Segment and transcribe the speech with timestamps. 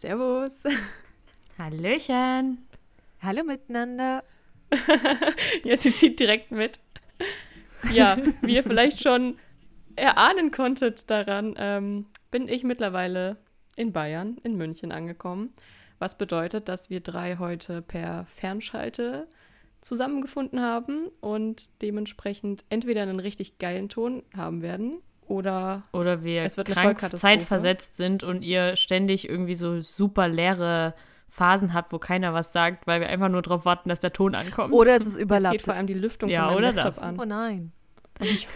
[0.00, 0.64] Servus.
[1.58, 2.66] Hallöchen.
[3.20, 4.24] Hallo miteinander.
[5.62, 6.80] ja, sie zieht direkt mit.
[7.92, 9.36] Ja, wie ihr vielleicht schon
[9.96, 13.36] erahnen konntet daran, ähm, bin ich mittlerweile
[13.76, 15.52] in Bayern, in München angekommen.
[15.98, 19.28] Was bedeutet, dass wir drei heute per Fernschalte
[19.82, 26.56] zusammengefunden haben und dementsprechend entweder einen richtig geilen Ton haben werden oder Oder wir Es
[26.56, 30.94] wird krank zeitversetzt sind und ihr ständig irgendwie so super leere
[31.28, 34.34] Phasen habt, wo keiner was sagt, weil wir einfach nur darauf warten, dass der Ton
[34.34, 34.74] ankommt.
[34.74, 35.62] Oder es ist jetzt geht überlappt.
[35.62, 37.02] vor allem die Lüftung Ja, von oder Laptop das.
[37.02, 37.18] an.
[37.20, 37.72] Oh nein.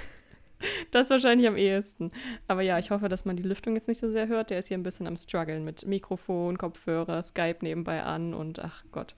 [0.92, 2.10] Das wahrscheinlich am ehesten.
[2.48, 4.48] Aber ja, ich hoffe, dass man die Lüftung jetzt nicht so sehr hört.
[4.48, 8.82] Der ist hier ein bisschen am struggeln mit Mikrofon, Kopfhörer, Skype nebenbei an und ach
[8.90, 9.14] Gott.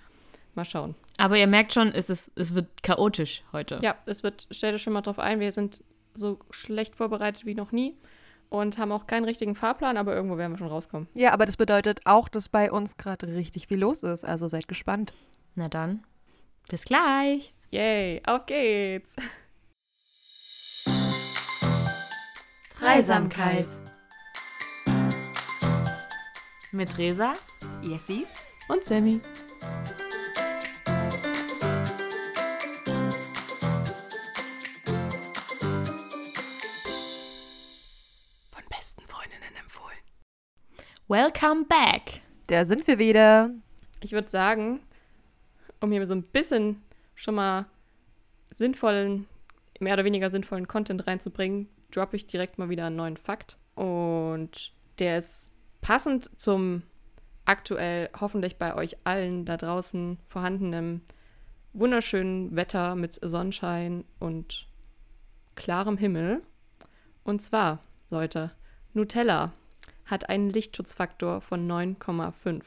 [0.57, 0.97] Mal schauen.
[1.19, 3.79] Aber ihr merkt schon, es, ist, es wird chaotisch heute.
[3.81, 5.85] Ja, es wird, stellt euch schon mal drauf ein, wir sind
[6.17, 7.97] so schlecht vorbereitet wie noch nie
[8.49, 11.09] und haben auch keinen richtigen Fahrplan, aber irgendwo werden wir schon rauskommen.
[11.15, 14.25] Ja, aber das bedeutet auch, dass bei uns gerade richtig viel los ist.
[14.25, 15.13] Also seid gespannt.
[15.55, 16.05] Na dann,
[16.69, 17.55] bis gleich.
[17.71, 19.17] Yay, auf geht's!
[22.79, 23.67] Dreisamkeit.
[26.73, 27.33] Mit Resa
[27.83, 28.27] Jessie?
[28.69, 29.21] Und Sammy.
[41.09, 42.21] Welcome back.
[42.49, 43.51] Da sind wir wieder.
[44.01, 44.81] Ich würde sagen,
[45.81, 46.83] um hier so ein bisschen
[47.15, 47.67] schon mal
[48.51, 49.29] sinnvollen,
[49.79, 53.57] mehr oder weniger sinnvollen Content reinzubringen, droppe ich direkt mal wieder einen neuen Fakt.
[53.77, 56.83] Und der ist passend zum
[57.45, 61.03] aktuell hoffentlich bei euch allen da draußen vorhandenen
[61.73, 64.67] wunderschönen Wetter mit Sonnenschein und
[65.55, 66.43] klarem Himmel.
[67.23, 67.79] Und zwar,
[68.11, 68.51] Leute,
[68.93, 69.53] Nutella
[70.07, 72.63] hat einen Lichtschutzfaktor von 9,5.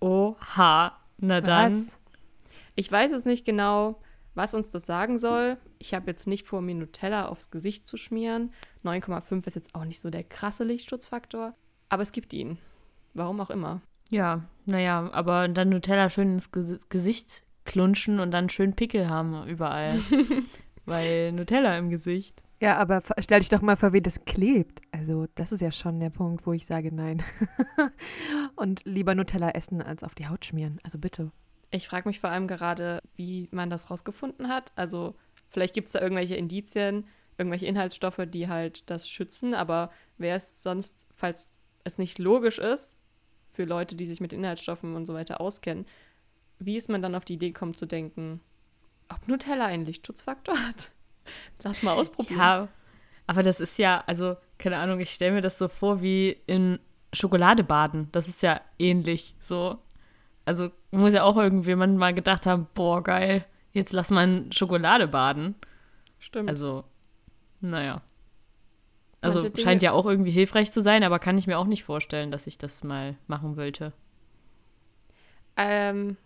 [0.00, 0.98] Oha.
[1.18, 1.72] Na dann.
[1.72, 1.98] Was?
[2.74, 4.00] Ich weiß jetzt nicht genau,
[4.34, 5.58] was uns das sagen soll.
[5.78, 8.52] Ich habe jetzt nicht vor, mir Nutella aufs Gesicht zu schmieren.
[8.84, 11.52] 9,5 ist jetzt auch nicht so der krasse Lichtschutzfaktor,
[11.88, 12.58] aber es gibt ihn.
[13.14, 13.82] Warum auch immer.
[14.10, 19.46] Ja, naja, aber dann Nutella schön ins Ge Gesicht klunschen und dann schön Pickel haben
[19.46, 20.00] überall.
[20.84, 22.42] Weil Nutella im Gesicht.
[22.62, 24.82] Ja, aber stell dich doch mal vor, wie das klebt.
[24.92, 27.20] Also, das ist ja schon der Punkt, wo ich sage nein.
[28.54, 30.78] Und lieber Nutella essen, als auf die Haut schmieren.
[30.84, 31.32] Also bitte.
[31.72, 34.70] Ich frage mich vor allem gerade, wie man das rausgefunden hat.
[34.76, 35.16] Also,
[35.50, 40.62] vielleicht gibt es da irgendwelche Indizien, irgendwelche Inhaltsstoffe, die halt das schützen, aber wer es
[40.62, 42.96] sonst, falls es nicht logisch ist,
[43.50, 45.84] für Leute, die sich mit Inhaltsstoffen und so weiter auskennen,
[46.60, 48.40] wie ist man dann auf die Idee gekommen zu denken,
[49.08, 50.92] ob Nutella einen Lichtschutzfaktor hat?
[51.62, 52.38] Lass mal ausprobieren.
[52.38, 52.68] Ja,
[53.26, 56.78] aber das ist ja, also, keine Ahnung, ich stelle mir das so vor wie in
[57.12, 58.08] Schokolade baden.
[58.12, 59.78] Das ist ja ähnlich so.
[60.44, 65.08] Also muss ja auch irgendjemand mal gedacht haben, boah, geil, jetzt lass mal in Schokolade
[65.08, 65.54] baden.
[66.18, 66.48] Stimmt.
[66.48, 66.84] Also,
[67.60, 68.02] naja.
[69.20, 72.32] Also scheint ja auch irgendwie hilfreich zu sein, aber kann ich mir auch nicht vorstellen,
[72.32, 73.92] dass ich das mal machen wollte.
[75.56, 76.16] Ähm,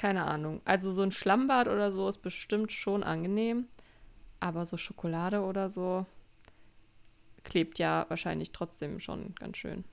[0.00, 0.62] keine Ahnung.
[0.64, 3.66] Also so ein Schlammbad oder so ist bestimmt schon angenehm.
[4.40, 6.06] Aber so Schokolade oder so
[7.44, 9.84] klebt ja wahrscheinlich trotzdem schon ganz schön.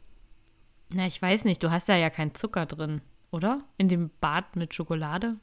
[0.94, 3.02] Na, ich weiß nicht, du hast da ja keinen Zucker drin,
[3.32, 3.66] oder?
[3.78, 5.36] In dem Bad mit Schokolade?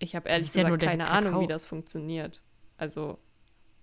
[0.00, 2.42] Ich habe ehrlich ja gesagt nur der keine Ahnung, wie das funktioniert.
[2.76, 3.18] Also,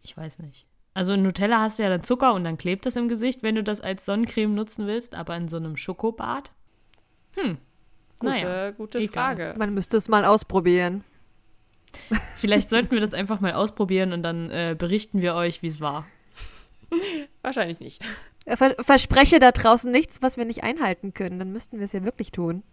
[0.02, 0.68] Ich weiß nicht.
[0.94, 3.56] Also in Nutella hast du ja dann Zucker und dann klebt das im Gesicht, wenn
[3.56, 6.52] du das als Sonnencreme nutzen willst, aber in so einem Schokobad?
[7.36, 7.58] Hm.
[8.24, 9.36] Gute, Naja, gute egal.
[9.36, 9.56] Frage.
[9.58, 11.04] Man müsste es mal ausprobieren.
[12.38, 15.80] Vielleicht sollten wir das einfach mal ausprobieren und dann äh, berichten wir euch, wie es
[15.80, 16.06] war.
[17.42, 18.04] Wahrscheinlich nicht.
[18.46, 21.40] Ver verspreche da draußen nichts, was wir nicht einhalten können.
[21.40, 22.64] Dann müssten wir es ja wirklich tun.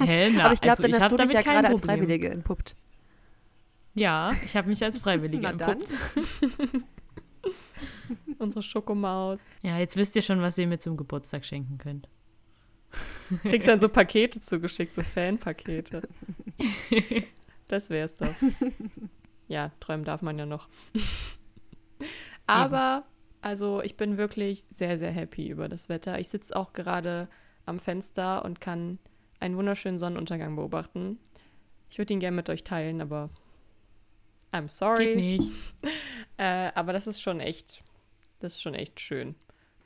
[0.00, 0.30] Hä?
[0.34, 1.80] Na, Aber ich glaube, also dann hast du dich ja gerade als.
[1.80, 2.76] Freiwillige entpuppt.
[3.94, 5.88] Ja, ich habe mich als Freiwillige entpuppt.
[8.38, 9.40] Unsere Schokomaus.
[9.62, 12.08] Ja, jetzt wisst ihr schon, was ihr mir zum Geburtstag schenken könnt.
[13.42, 16.02] Kriegst dann so Pakete zugeschickt, so Fanpakete.
[17.68, 18.34] Das wär's doch.
[19.48, 20.68] Ja, träumen darf man ja noch.
[22.46, 23.04] Aber,
[23.40, 26.18] also ich bin wirklich sehr, sehr happy über das Wetter.
[26.18, 27.28] Ich sitze auch gerade
[27.66, 28.98] am Fenster und kann
[29.40, 31.18] einen wunderschönen Sonnenuntergang beobachten.
[31.90, 33.30] Ich würde ihn gerne mit euch teilen, aber
[34.52, 35.16] I'm Geht sorry.
[35.16, 35.52] nicht.
[36.36, 37.84] Äh, aber das ist schon echt,
[38.40, 39.36] das ist schon echt schön.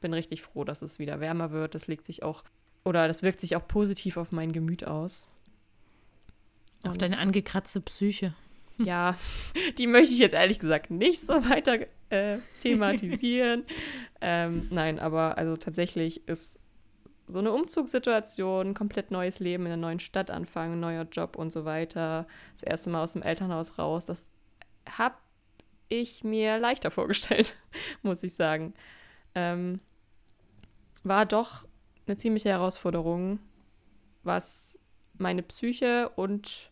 [0.01, 1.75] Bin richtig froh, dass es wieder wärmer wird.
[1.75, 2.43] Das legt sich auch,
[2.89, 5.29] oder das wirkt sich auch positiv auf mein Gemüt aus.
[6.85, 8.33] Auf Und- deine angekratzte Psyche.
[8.79, 9.19] Ja,
[9.79, 13.65] die möchte ich jetzt ehrlich gesagt nicht so weiter äh, thematisieren.
[14.23, 16.59] ähm, nein, aber also tatsächlich ist
[17.27, 21.67] so eine Umzugssituation, komplett neues Leben in einer neuen Stadt anfangen, neuer Job und so
[21.67, 24.31] weiter, das erste Mal aus dem Elternhaus raus, das
[24.89, 25.17] habe
[25.91, 27.55] ich mir leichter vorgestellt,
[28.01, 28.73] muss ich sagen.
[29.35, 29.81] Ähm,
[31.05, 31.68] war doch
[32.09, 33.39] eine ziemliche Herausforderung,
[34.23, 34.79] was
[35.17, 36.71] meine Psyche und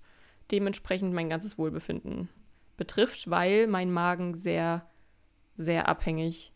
[0.50, 2.28] dementsprechend mein ganzes Wohlbefinden
[2.76, 4.86] betrifft, weil mein Magen sehr,
[5.56, 6.52] sehr abhängig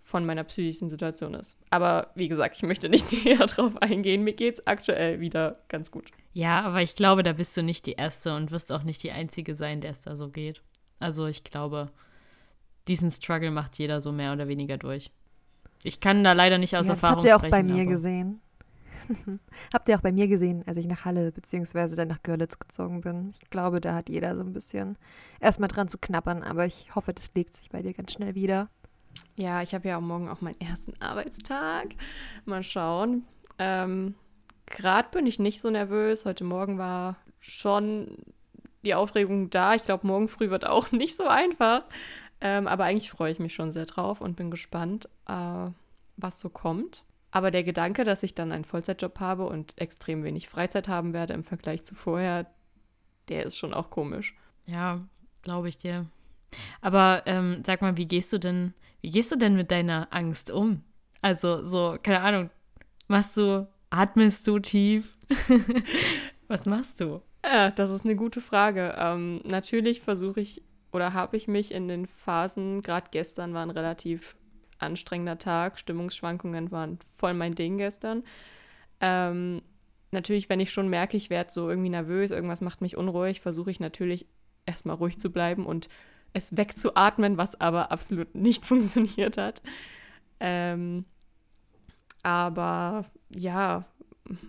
[0.00, 1.58] von meiner psychischen Situation ist.
[1.68, 4.24] Aber wie gesagt, ich möchte nicht näher drauf eingehen.
[4.24, 6.10] Mir geht es aktuell wieder ganz gut.
[6.32, 9.12] Ja, aber ich glaube, da bist du nicht die Erste und wirst auch nicht die
[9.12, 10.62] Einzige sein, der es da so geht.
[10.98, 11.90] Also ich glaube,
[12.88, 15.10] diesen Struggle macht jeder so mehr oder weniger durch.
[15.82, 17.82] Ich kann da leider nicht aus ja, Erfahrung Das habt ihr auch sprechen, bei mir
[17.82, 18.40] aber- gesehen.
[19.72, 21.96] habt ihr auch bei mir gesehen, als ich nach Halle bzw.
[21.96, 23.30] dann nach Görlitz gezogen bin.
[23.30, 24.98] Ich glaube, da hat jeder so ein bisschen
[25.40, 28.68] erstmal dran zu knabbern, aber ich hoffe, das legt sich bei dir ganz schnell wieder.
[29.36, 31.88] Ja, ich habe ja morgen auch meinen ersten Arbeitstag.
[32.44, 33.24] Mal schauen.
[33.58, 34.14] Ähm,
[34.66, 36.24] Gerade bin ich nicht so nervös.
[36.26, 38.18] Heute Morgen war schon
[38.84, 39.74] die Aufregung da.
[39.74, 41.84] Ich glaube, morgen früh wird auch nicht so einfach.
[42.40, 45.70] Ähm, aber eigentlich freue ich mich schon sehr drauf und bin gespannt, äh,
[46.16, 47.04] was so kommt.
[47.30, 51.34] Aber der Gedanke, dass ich dann einen Vollzeitjob habe und extrem wenig Freizeit haben werde
[51.34, 52.46] im Vergleich zu vorher,
[53.28, 54.34] der ist schon auch komisch.
[54.66, 55.00] Ja,
[55.42, 56.06] glaube ich dir.
[56.80, 60.50] Aber ähm, sag mal, wie gehst du denn, wie gehst du denn mit deiner Angst
[60.50, 60.82] um?
[61.20, 62.50] Also so, keine Ahnung,
[63.08, 65.16] machst du, atmest du tief?
[66.48, 67.20] Was machst du?
[67.44, 68.94] Ja, das ist eine gute Frage.
[68.98, 70.62] Ähm, natürlich versuche ich
[70.92, 74.36] oder habe ich mich in den Phasen, gerade gestern war ein relativ
[74.78, 78.22] anstrengender Tag, Stimmungsschwankungen waren voll mein Ding gestern.
[79.00, 79.62] Ähm,
[80.10, 83.70] natürlich, wenn ich schon merke, ich werde so irgendwie nervös, irgendwas macht mich unruhig, versuche
[83.70, 84.26] ich natürlich
[84.66, 85.88] erstmal ruhig zu bleiben und
[86.32, 89.62] es wegzuatmen, was aber absolut nicht funktioniert hat.
[90.40, 91.04] Ähm,
[92.22, 93.84] aber ja,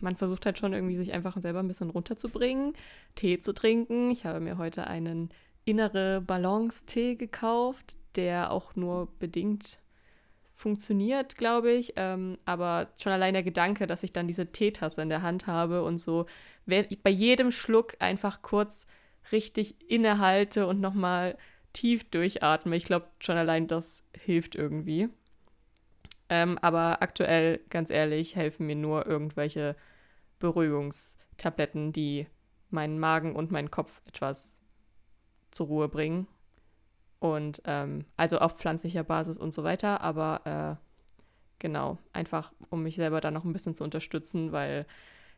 [0.02, 2.74] man versucht halt schon irgendwie sich einfach selber ein bisschen runterzubringen,
[3.16, 4.12] Tee zu trinken.
[4.12, 5.30] Ich habe mir heute einen
[5.66, 9.80] innere Balance-Tee gekauft, der auch nur bedingt
[10.54, 11.94] funktioniert, glaube ich.
[11.96, 15.84] Ähm, aber schon allein der Gedanke, dass ich dann diese Teetasse in der Hand habe
[15.84, 16.26] und so
[16.66, 18.86] bei jedem Schluck einfach kurz
[19.32, 21.38] richtig innehalte und nochmal
[21.74, 22.76] tief durchatme.
[22.76, 25.10] Ich glaube, schon allein das hilft irgendwie.
[26.30, 29.76] Ähm, aber aktuell, ganz ehrlich, helfen mir nur irgendwelche
[30.40, 32.28] Beruhigungstabletten, die
[32.70, 34.60] meinen Magen und meinen Kopf etwas
[35.52, 36.28] zur Ruhe bringen.
[37.20, 40.86] Und ähm, also auf pflanzlicher Basis und so weiter, aber äh,
[41.60, 44.86] genau, einfach um mich selber da noch ein bisschen zu unterstützen, weil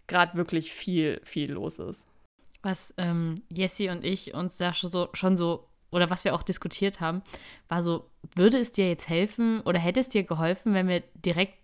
[0.08, 2.06] gerade wirklich viel, viel los ist.
[2.62, 6.44] Was ähm, Jessie und ich uns da schon so, schon so, oder was wir auch
[6.44, 7.24] diskutiert haben,
[7.68, 11.56] war so, würde es dir jetzt helfen oder hätte es dir geholfen, wenn wir direkt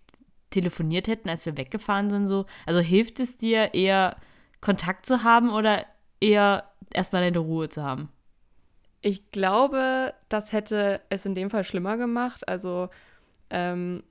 [0.50, 2.26] telefoniert hätten, als wir weggefahren sind?
[2.26, 2.46] So?
[2.66, 4.16] Also hilft es dir eher
[4.60, 5.86] Kontakt zu haben oder
[6.20, 8.08] eher erstmal deine Ruhe zu haben?
[9.00, 12.48] Ich glaube, das hätte es in dem Fall schlimmer gemacht.
[12.48, 12.88] Also
[13.50, 14.02] ähm,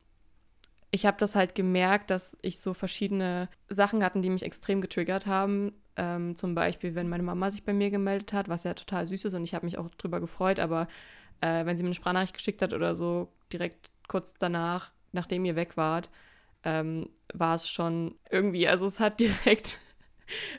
[0.92, 5.25] ich habe das halt gemerkt, dass ich so verschiedene Sachen hatten, die mich extrem getriggert
[5.25, 5.74] haben.
[5.98, 9.25] Ähm, zum Beispiel, wenn meine Mama sich bei mir gemeldet hat, was ja total süß
[9.25, 10.88] ist und ich habe mich auch drüber gefreut, aber
[11.42, 15.56] äh, wenn sie mir eine Sprachnachricht geschickt hat oder so, direkt kurz danach, nachdem ihr
[15.56, 16.10] weg wart,
[16.63, 19.80] ähm, war es schon irgendwie, also es hat direkt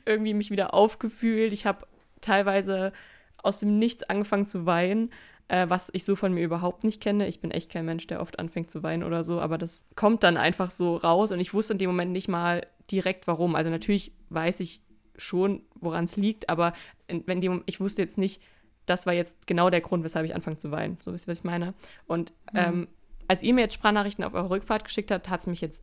[0.04, 1.52] irgendwie mich wieder aufgefühlt.
[1.52, 1.86] Ich habe
[2.20, 2.92] teilweise
[3.42, 5.10] aus dem Nichts angefangen zu weinen,
[5.48, 7.26] äh, was ich so von mir überhaupt nicht kenne.
[7.26, 10.22] Ich bin echt kein Mensch, der oft anfängt zu weinen oder so, aber das kommt
[10.22, 13.54] dann einfach so raus und ich wusste in dem Moment nicht mal direkt warum.
[13.54, 14.82] Also natürlich weiß ich
[15.16, 16.72] schon, woran es liegt, aber
[17.08, 18.42] wenn die, ich wusste jetzt nicht,
[18.86, 20.96] das war jetzt genau der Grund, weshalb ich anfange zu weinen.
[21.02, 21.74] So wisst ihr, was ich meine.
[22.06, 22.88] Und ähm,
[23.26, 25.82] als ihr mir jetzt Sprachnachrichten auf eure Rückfahrt geschickt habt, hat es mich jetzt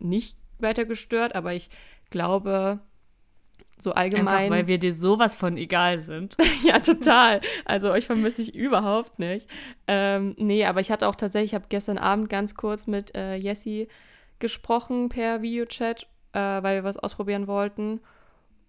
[0.00, 1.70] nicht weiter gestört, aber ich
[2.10, 2.80] glaube,
[3.82, 4.28] so allgemein.
[4.28, 6.36] Einfach, weil wir dir sowas von egal sind.
[6.64, 7.40] ja, total.
[7.64, 9.48] Also euch vermisse ich überhaupt nicht.
[9.86, 13.36] Ähm, nee, aber ich hatte auch tatsächlich, ich habe gestern Abend ganz kurz mit äh,
[13.36, 13.88] Jessie
[14.38, 18.00] gesprochen per Videochat, äh, weil wir was ausprobieren wollten.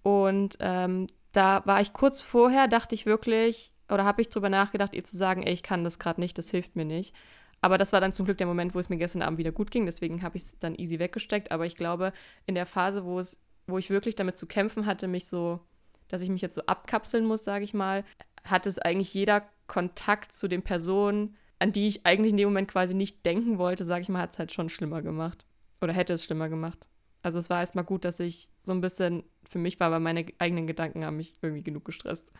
[0.03, 4.93] Und ähm, da war ich kurz vorher, dachte ich wirklich, oder habe ich drüber nachgedacht,
[4.93, 7.15] ihr zu sagen, ey, ich kann das gerade nicht, das hilft mir nicht.
[7.61, 9.71] Aber das war dann zum Glück der Moment, wo es mir gestern Abend wieder gut
[9.71, 11.51] ging, deswegen habe ich es dann easy weggesteckt.
[11.51, 12.11] Aber ich glaube,
[12.45, 15.59] in der Phase, wo es, wo ich wirklich damit zu kämpfen hatte, mich so,
[16.07, 18.03] dass ich mich jetzt so abkapseln muss, sage ich mal,
[18.43, 22.69] hat es eigentlich jeder Kontakt zu den Personen, an die ich eigentlich in dem Moment
[22.69, 25.45] quasi nicht denken wollte, sage ich mal, hat es halt schon schlimmer gemacht.
[25.81, 26.85] Oder hätte es schlimmer gemacht.
[27.21, 30.25] Also es war erstmal gut, dass ich so ein bisschen für mich war, weil meine
[30.39, 32.31] eigenen Gedanken haben mich irgendwie genug gestresst.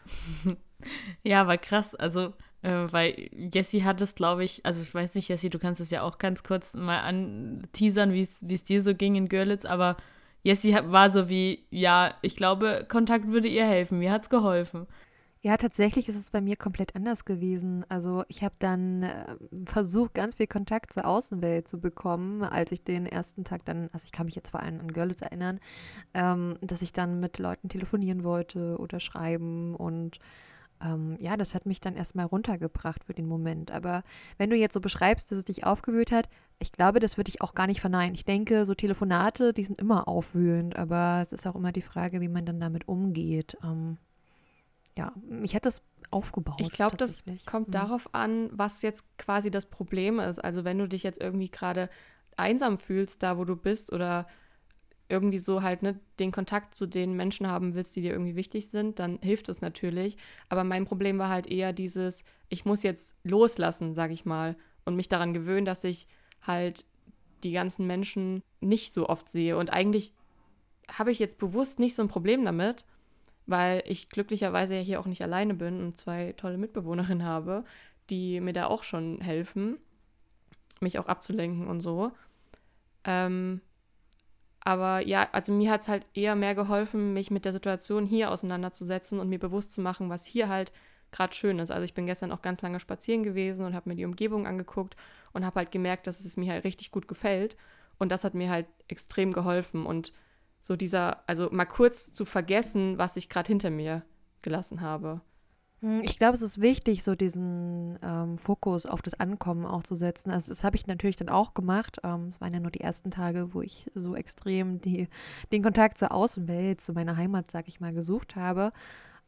[1.23, 1.95] Ja, aber krass.
[1.95, 5.81] Also Äh, weil Jessie hat es, glaube ich, also ich weiß nicht, Jessie, du kannst
[5.81, 9.97] es ja auch ganz kurz mal anteasern, wie es dir so ging in Görlitz, aber
[10.43, 14.87] Jessie war so wie, ja, ich glaube, Kontakt würde ihr helfen, mir hat es geholfen.
[15.45, 17.85] Ja, tatsächlich ist es bei mir komplett anders gewesen.
[17.89, 19.35] Also ich habe dann äh,
[19.65, 24.05] versucht, ganz viel Kontakt zur Außenwelt zu bekommen, als ich den ersten Tag dann, also
[24.05, 25.59] ich kann mich jetzt vor allem an Görlitz erinnern,
[26.13, 30.19] ähm, dass ich dann mit Leuten telefonieren wollte oder schreiben und
[30.83, 33.71] ähm, ja, das hat mich dann erstmal runtergebracht für den Moment.
[33.71, 34.03] Aber
[34.37, 37.41] wenn du jetzt so beschreibst, dass es dich aufgewühlt hat, ich glaube, das würde ich
[37.41, 38.15] auch gar nicht verneinen.
[38.15, 42.21] Ich denke, so Telefonate, die sind immer aufwühlend, aber es ist auch immer die Frage,
[42.21, 43.57] wie man dann damit umgeht.
[43.63, 43.97] Ähm,
[44.97, 46.59] ja, mich hat das aufgebaut.
[46.59, 47.73] Ich glaube, das kommt mhm.
[47.73, 50.43] darauf an, was jetzt quasi das Problem ist.
[50.43, 51.89] Also wenn du dich jetzt irgendwie gerade
[52.37, 54.27] einsam fühlst, da wo du bist oder
[55.13, 58.69] irgendwie so halt ne, den Kontakt zu den Menschen haben willst, die dir irgendwie wichtig
[58.69, 60.17] sind, dann hilft es natürlich.
[60.49, 64.95] Aber mein Problem war halt eher dieses, ich muss jetzt loslassen, sag ich mal, und
[64.95, 66.07] mich daran gewöhnen, dass ich
[66.41, 66.85] halt
[67.43, 69.57] die ganzen Menschen nicht so oft sehe.
[69.57, 70.13] Und eigentlich
[70.91, 72.85] habe ich jetzt bewusst nicht so ein Problem damit,
[73.45, 77.63] weil ich glücklicherweise ja hier auch nicht alleine bin und zwei tolle Mitbewohnerinnen habe,
[78.09, 79.77] die mir da auch schon helfen,
[80.79, 82.11] mich auch abzulenken und so.
[83.03, 83.61] Ähm,
[84.65, 88.31] aber ja, also mir hat es halt eher mehr geholfen, mich mit der Situation hier
[88.31, 90.71] auseinanderzusetzen und mir bewusst zu machen, was hier halt
[91.11, 91.69] gerade schön ist.
[91.71, 94.95] Also ich bin gestern auch ganz lange spazieren gewesen und habe mir die Umgebung angeguckt
[95.33, 97.57] und habe halt gemerkt, dass es mir halt richtig gut gefällt.
[97.99, 99.85] Und das hat mir halt extrem geholfen.
[99.85, 100.13] Und
[100.61, 104.03] so dieser, also mal kurz zu vergessen, was ich gerade hinter mir
[104.41, 105.21] gelassen habe.
[105.83, 109.95] Hm, ich glaube, es ist wichtig, so diesen ähm, Fokus auf das Ankommen auch zu
[109.95, 110.31] setzen.
[110.31, 111.97] Also das habe ich natürlich dann auch gemacht.
[112.03, 115.09] Ähm, es waren ja nur die ersten Tage, wo ich so extrem die,
[115.51, 118.71] den Kontakt zur Außenwelt, zu meiner Heimat, sag ich mal, gesucht habe.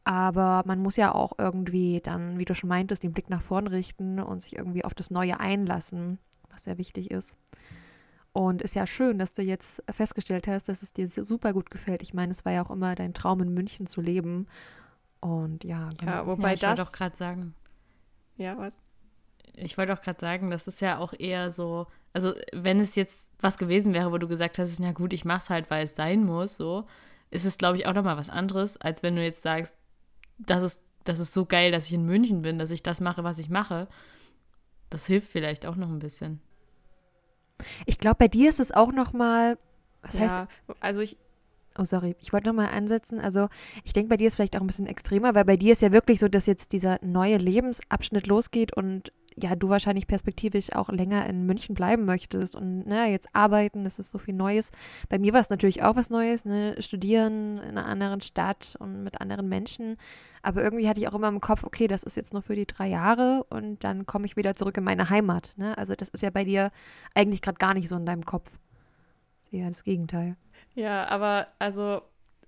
[0.04, 3.66] Aber man muss ja auch irgendwie dann, wie du schon meintest, den Blick nach vorn
[3.66, 6.18] richten und sich irgendwie auf das Neue einlassen,
[6.50, 7.36] was sehr wichtig ist.
[8.32, 12.02] Und ist ja schön, dass du jetzt festgestellt hast, dass es dir super gut gefällt.
[12.02, 14.46] Ich meine, es war ja auch immer dein Traum, in München zu leben.
[15.26, 16.12] Und ja, genau.
[16.12, 16.72] Ja, wobei ja, ich das.
[16.72, 17.54] Ich wollte auch gerade sagen.
[18.36, 18.80] Ja, was?
[19.56, 21.88] Ich wollte auch gerade sagen, das ist ja auch eher so.
[22.12, 25.50] Also, wenn es jetzt was gewesen wäre, wo du gesagt hast, na gut, ich mach's
[25.50, 26.86] halt, weil es sein muss, so,
[27.30, 29.76] ist es, glaube ich, auch nochmal was anderes, als wenn du jetzt sagst,
[30.38, 33.24] das ist, das ist so geil, dass ich in München bin, dass ich das mache,
[33.24, 33.88] was ich mache.
[34.90, 36.40] Das hilft vielleicht auch noch ein bisschen.
[37.84, 39.58] Ich glaube, bei dir ist es auch noch mal,
[40.02, 40.48] was ja, heißt?
[40.78, 41.16] Also ich.
[41.78, 43.20] Oh, sorry, ich wollte noch mal ansetzen.
[43.20, 43.48] Also
[43.84, 45.92] ich denke, bei dir ist vielleicht auch ein bisschen extremer, weil bei dir ist ja
[45.92, 51.26] wirklich so, dass jetzt dieser neue Lebensabschnitt losgeht und ja, du wahrscheinlich perspektivisch auch länger
[51.26, 54.72] in München bleiben möchtest und ne, jetzt arbeiten, das ist so viel Neues.
[55.10, 59.02] Bei mir war es natürlich auch was Neues, ne, studieren in einer anderen Stadt und
[59.02, 59.98] mit anderen Menschen.
[60.42, 62.66] Aber irgendwie hatte ich auch immer im Kopf, okay, das ist jetzt nur für die
[62.66, 65.52] drei Jahre und dann komme ich wieder zurück in meine Heimat.
[65.56, 65.76] Ne?
[65.76, 66.70] Also das ist ja bei dir
[67.14, 68.58] eigentlich gerade gar nicht so in deinem Kopf.
[69.50, 70.36] Eher das Gegenteil.
[70.76, 72.02] Ja, aber also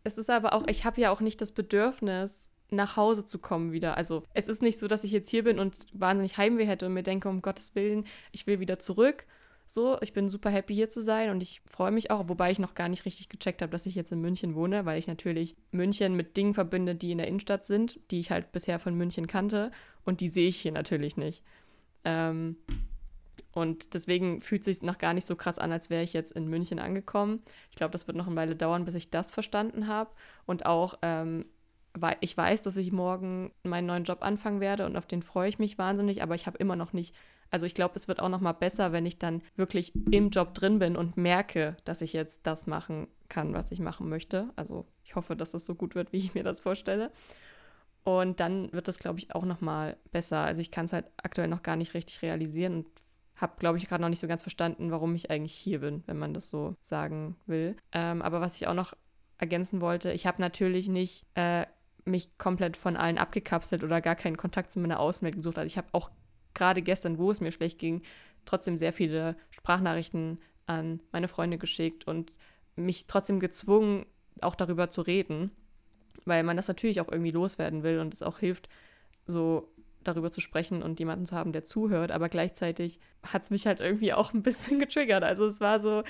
[0.05, 3.73] es ist aber auch, ich habe ja auch nicht das Bedürfnis, nach Hause zu kommen
[3.73, 3.97] wieder.
[3.97, 6.93] Also es ist nicht so, dass ich jetzt hier bin und wahnsinnig Heimweh hätte und
[6.93, 9.25] mir denke, um Gottes Willen, ich will wieder zurück.
[9.65, 12.59] So, ich bin super happy hier zu sein und ich freue mich auch, wobei ich
[12.59, 15.57] noch gar nicht richtig gecheckt habe, dass ich jetzt in München wohne, weil ich natürlich
[15.73, 19.27] München mit Dingen verbinde, die in der Innenstadt sind, die ich halt bisher von München
[19.27, 19.71] kannte
[20.05, 21.43] und die sehe ich hier natürlich nicht.
[22.05, 22.57] Ähm,
[23.59, 26.49] und deswegen fühlt sich noch gar nicht so krass an, als wäre ich jetzt in
[26.49, 27.43] München angekommen.
[27.71, 30.11] Ich glaube, das wird noch eine Weile dauern, bis ich das verstanden habe.
[30.47, 31.45] Und auch ähm,
[32.01, 35.49] weil ich weiß, dass ich morgen meinen neuen Job anfangen werde und auf den freue
[35.49, 37.15] ich mich wahnsinnig, aber ich habe immer noch nicht,
[37.51, 40.55] also ich glaube, es wird auch noch mal besser, wenn ich dann wirklich im Job
[40.55, 44.51] drin bin und merke, dass ich jetzt das machen kann, was ich machen möchte.
[44.57, 47.11] Also ich hoffe, dass das so gut wird, wie ich mir das vorstelle.
[48.05, 50.39] Und dann wird das, glaube ich, auch noch mal besser.
[50.39, 52.87] Also ich kann es halt aktuell noch gar nicht richtig realisieren und
[53.39, 56.19] habe, glaube ich, gerade noch nicht so ganz verstanden, warum ich eigentlich hier bin, wenn
[56.19, 57.77] man das so sagen will.
[57.93, 58.95] Ähm, aber was ich auch noch
[59.39, 61.67] ergänzen wollte, ich habe natürlich nicht äh,
[62.05, 65.59] mich komplett von allen abgekapselt oder gar keinen Kontakt zu meiner Außenwelt gesucht.
[65.59, 66.11] Also ich habe auch
[66.55, 68.03] gerade gestern, wo es mir schlecht ging,
[68.45, 72.33] trotzdem sehr viele Sprachnachrichten an meine Freunde geschickt und
[72.77, 74.07] mich trotzdem gezwungen,
[74.41, 75.51] auch darüber zu reden,
[76.25, 78.69] weil man das natürlich auch irgendwie loswerden will und es auch hilft,
[79.27, 79.69] so
[80.05, 82.11] darüber zu sprechen und jemanden zu haben, der zuhört.
[82.13, 85.25] Aber gleichzeitig hat es mich halt irgendwie auch ein bisschen getriggert.
[85.25, 86.03] Also es war so,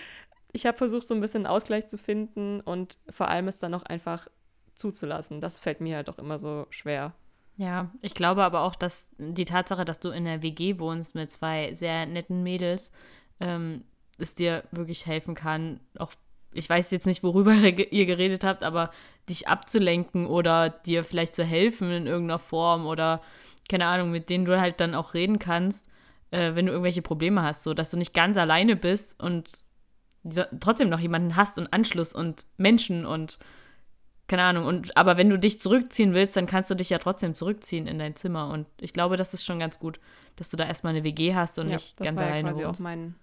[0.52, 3.84] ich habe versucht, so ein bisschen Ausgleich zu finden und vor allem ist dann auch
[3.84, 4.28] einfach
[4.74, 5.40] zuzulassen.
[5.40, 7.14] Das fällt mir halt auch immer so schwer.
[7.56, 11.32] Ja, ich glaube aber auch, dass die Tatsache, dass du in der WG wohnst mit
[11.32, 12.92] zwei sehr netten Mädels,
[13.40, 13.82] ähm,
[14.16, 16.12] es dir wirklich helfen kann, auch
[16.52, 18.90] ich weiß jetzt nicht, worüber ihr geredet habt, aber
[19.28, 23.20] dich abzulenken oder dir vielleicht zu helfen in irgendeiner Form oder
[23.68, 25.86] keine Ahnung, mit denen du halt dann auch reden kannst,
[26.30, 29.62] äh, wenn du irgendwelche Probleme hast, so dass du nicht ganz alleine bist und
[30.60, 33.38] trotzdem noch jemanden hast und Anschluss und Menschen und
[34.26, 34.66] keine Ahnung.
[34.66, 37.98] Und aber wenn du dich zurückziehen willst, dann kannst du dich ja trotzdem zurückziehen in
[37.98, 38.50] dein Zimmer.
[38.50, 40.00] Und ich glaube, das ist schon ganz gut,
[40.36, 42.50] dass du da erstmal eine WG hast und ja, nicht das ganz war ja alleine
[42.50, 43.14] quasi auch mein,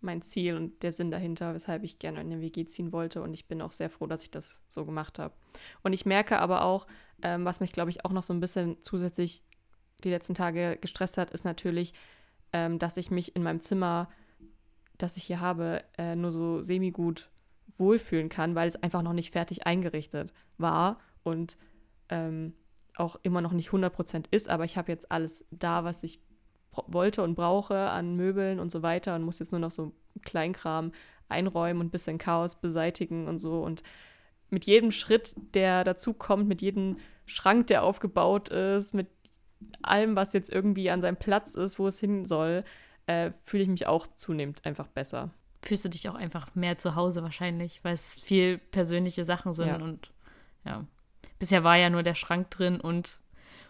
[0.00, 3.22] mein Ziel und der Sinn dahinter, weshalb ich gerne in eine WG ziehen wollte.
[3.22, 5.34] Und ich bin auch sehr froh, dass ich das so gemacht habe.
[5.82, 6.86] Und ich merke aber auch,
[7.22, 9.44] ähm, was mich, glaube ich, auch noch so ein bisschen zusätzlich
[10.04, 11.94] die letzten Tage gestresst hat, ist natürlich,
[12.52, 14.08] ähm, dass ich mich in meinem Zimmer,
[14.98, 17.28] das ich hier habe, äh, nur so semi-gut
[17.76, 21.56] wohlfühlen kann, weil es einfach noch nicht fertig eingerichtet war und
[22.08, 22.54] ähm,
[22.96, 24.48] auch immer noch nicht 100% ist.
[24.48, 26.20] Aber ich habe jetzt alles da, was ich
[26.86, 29.92] wollte und brauche an Möbeln und so weiter und muss jetzt nur noch so
[30.22, 30.92] Kleinkram
[31.28, 33.62] einräumen und ein bisschen Chaos beseitigen und so.
[33.62, 33.82] Und
[34.50, 39.08] mit jedem Schritt, der dazu kommt, mit jedem Schrank, der aufgebaut ist, mit
[39.82, 42.64] allem, was jetzt irgendwie an seinem Platz ist, wo es hin soll,
[43.06, 45.30] äh, fühle ich mich auch zunehmend einfach besser.
[45.62, 49.68] Fühlst du dich auch einfach mehr zu Hause wahrscheinlich, weil es viel persönliche Sachen sind
[49.68, 49.76] Ja.
[49.76, 50.10] und
[50.64, 50.86] ja.
[51.38, 53.20] Bisher war ja nur der Schrank drin und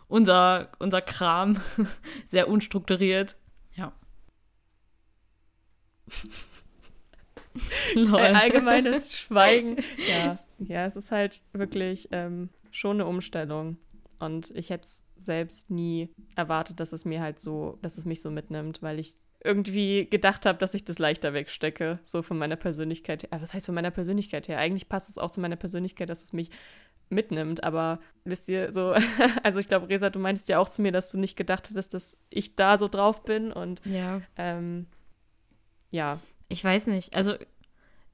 [0.06, 1.60] unser, unser Kram
[2.26, 3.36] sehr unstrukturiert.
[3.74, 3.92] Ja.
[8.12, 9.76] Allgemeines Schweigen.
[10.08, 13.76] Ja, ja, es ist halt wirklich ähm, schon eine Umstellung.
[14.25, 18.23] Und ich hätte es selbst nie erwartet, dass es mir halt so, dass es mich
[18.23, 19.14] so mitnimmt, weil ich
[19.45, 23.33] irgendwie gedacht habe, dass ich das leichter wegstecke, so von meiner Persönlichkeit her.
[23.33, 24.59] Äh, Was heißt von meiner Persönlichkeit her?
[24.59, 26.49] Eigentlich passt es auch zu meiner Persönlichkeit, dass es mich
[27.11, 28.95] mitnimmt, aber wisst ihr, so,
[29.43, 31.93] also ich glaube, Resa, du meintest ja auch zu mir, dass du nicht gedacht hättest,
[31.93, 34.23] dass ich da so drauf bin und Ja.
[34.37, 34.87] ähm,
[35.90, 37.14] ja, Ich weiß nicht.
[37.14, 37.35] Also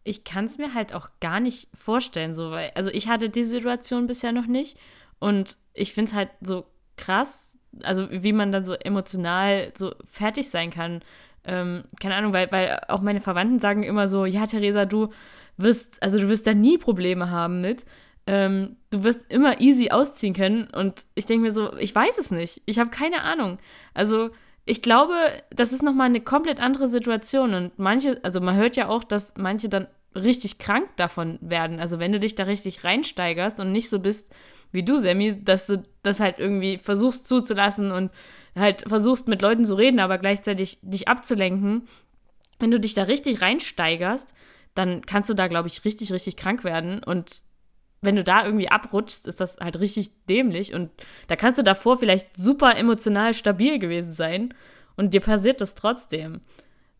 [0.02, 3.44] ich kann es mir halt auch gar nicht vorstellen, so weil, also ich hatte die
[3.44, 4.78] Situation bisher noch nicht
[5.18, 10.50] und ich finde es halt so krass, also wie man dann so emotional so fertig
[10.50, 11.02] sein kann.
[11.44, 15.08] Ähm, keine Ahnung, weil, weil auch meine Verwandten sagen immer so, ja, Theresa, du
[15.56, 17.86] wirst, also du wirst da nie Probleme haben mit.
[18.26, 20.68] Ähm, du wirst immer easy ausziehen können.
[20.70, 22.62] Und ich denke mir so, ich weiß es nicht.
[22.66, 23.58] Ich habe keine Ahnung.
[23.94, 24.30] Also
[24.66, 25.14] ich glaube,
[25.50, 27.54] das ist nochmal eine komplett andere Situation.
[27.54, 31.80] Und manche, also man hört ja auch, dass manche dann richtig krank davon werden.
[31.80, 34.30] Also wenn du dich da richtig reinsteigerst und nicht so bist
[34.72, 38.10] wie du, Sammy, dass du das halt irgendwie versuchst zuzulassen und
[38.54, 41.88] halt versuchst mit Leuten zu reden, aber gleichzeitig dich abzulenken.
[42.58, 44.34] Wenn du dich da richtig reinsteigerst,
[44.74, 47.02] dann kannst du da, glaube ich, richtig, richtig krank werden.
[47.02, 47.42] Und
[48.02, 50.74] wenn du da irgendwie abrutschst, ist das halt richtig dämlich.
[50.74, 50.90] Und
[51.28, 54.54] da kannst du davor vielleicht super emotional stabil gewesen sein
[54.96, 56.40] und dir passiert das trotzdem.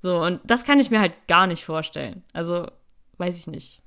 [0.02, 2.22] So, und das kann ich mir halt gar nicht vorstellen.
[2.32, 2.66] Also,
[3.18, 3.82] weiß ich nicht.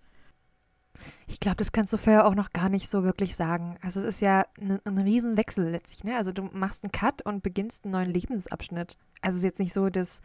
[1.28, 3.78] Ich glaube, das kannst du vorher auch noch gar nicht so wirklich sagen.
[3.82, 6.16] Also es ist ja ein, ein Riesenwechsel letztlich, ne?
[6.18, 8.98] Also du machst einen Cut und beginnst einen neuen Lebensabschnitt.
[9.22, 10.22] Also es ist jetzt nicht so, dass,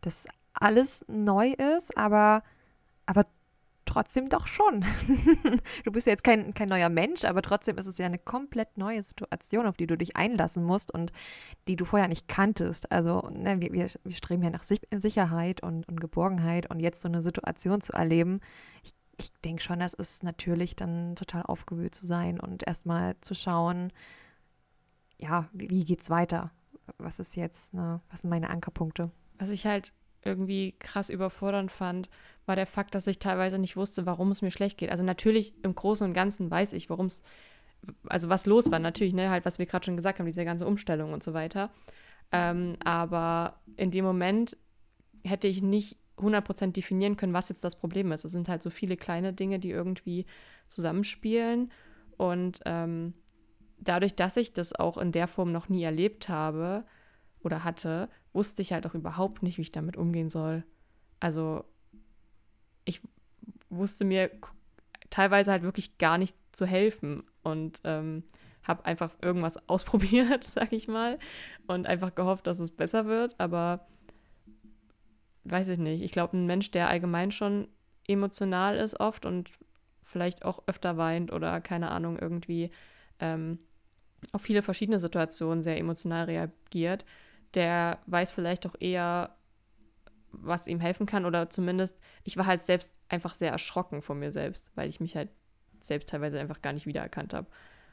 [0.00, 2.42] dass alles neu ist, aber,
[3.06, 3.26] aber
[3.84, 4.84] trotzdem doch schon.
[5.84, 8.78] du bist ja jetzt kein, kein neuer Mensch, aber trotzdem ist es ja eine komplett
[8.78, 11.12] neue Situation, auf die du dich einlassen musst und
[11.68, 12.90] die du vorher nicht kanntest.
[12.90, 17.02] Also ne, wir, wir, wir streben ja nach Sich Sicherheit und, und Geborgenheit und jetzt
[17.02, 18.40] so eine Situation zu erleben.
[18.82, 23.34] Ich ich denke schon, das ist natürlich dann total aufgewühlt zu sein und erstmal zu
[23.34, 23.92] schauen,
[25.18, 26.50] ja, wie, wie geht's weiter?
[26.98, 29.10] Was ist jetzt, ne, was sind meine Ankerpunkte?
[29.38, 29.92] Was ich halt
[30.24, 32.08] irgendwie krass überfordernd fand,
[32.46, 34.90] war der Fakt, dass ich teilweise nicht wusste, warum es mir schlecht geht.
[34.90, 37.22] Also natürlich im Großen und Ganzen weiß ich, warum es,
[38.08, 40.66] also was los war, natürlich, ne, halt, was wir gerade schon gesagt haben, diese ganze
[40.66, 41.70] Umstellung und so weiter.
[42.30, 44.56] Ähm, aber in dem Moment
[45.24, 48.24] hätte ich nicht 100% definieren können, was jetzt das Problem ist.
[48.24, 50.26] Es sind halt so viele kleine Dinge, die irgendwie
[50.68, 51.72] zusammenspielen.
[52.16, 53.14] Und ähm,
[53.78, 56.84] dadurch, dass ich das auch in der Form noch nie erlebt habe
[57.42, 60.64] oder hatte, wusste ich halt auch überhaupt nicht, wie ich damit umgehen soll.
[61.20, 61.64] Also
[62.84, 63.00] ich
[63.68, 64.30] wusste mir
[65.10, 68.24] teilweise halt wirklich gar nicht zu helfen und ähm,
[68.62, 71.18] habe einfach irgendwas ausprobiert, sag ich mal,
[71.66, 73.34] und einfach gehofft, dass es besser wird.
[73.38, 73.86] Aber
[75.44, 76.02] weiß ich nicht.
[76.02, 77.68] Ich glaube, ein Mensch, der allgemein schon
[78.06, 79.50] emotional ist oft und
[80.02, 82.70] vielleicht auch öfter weint oder keine Ahnung, irgendwie
[83.18, 83.58] ähm,
[84.32, 87.04] auf viele verschiedene Situationen sehr emotional reagiert,
[87.54, 89.36] der weiß vielleicht auch eher,
[90.30, 94.32] was ihm helfen kann oder zumindest, ich war halt selbst einfach sehr erschrocken von mir
[94.32, 95.28] selbst, weil ich mich halt
[95.80, 97.48] selbst teilweise einfach gar nicht wiedererkannt habe.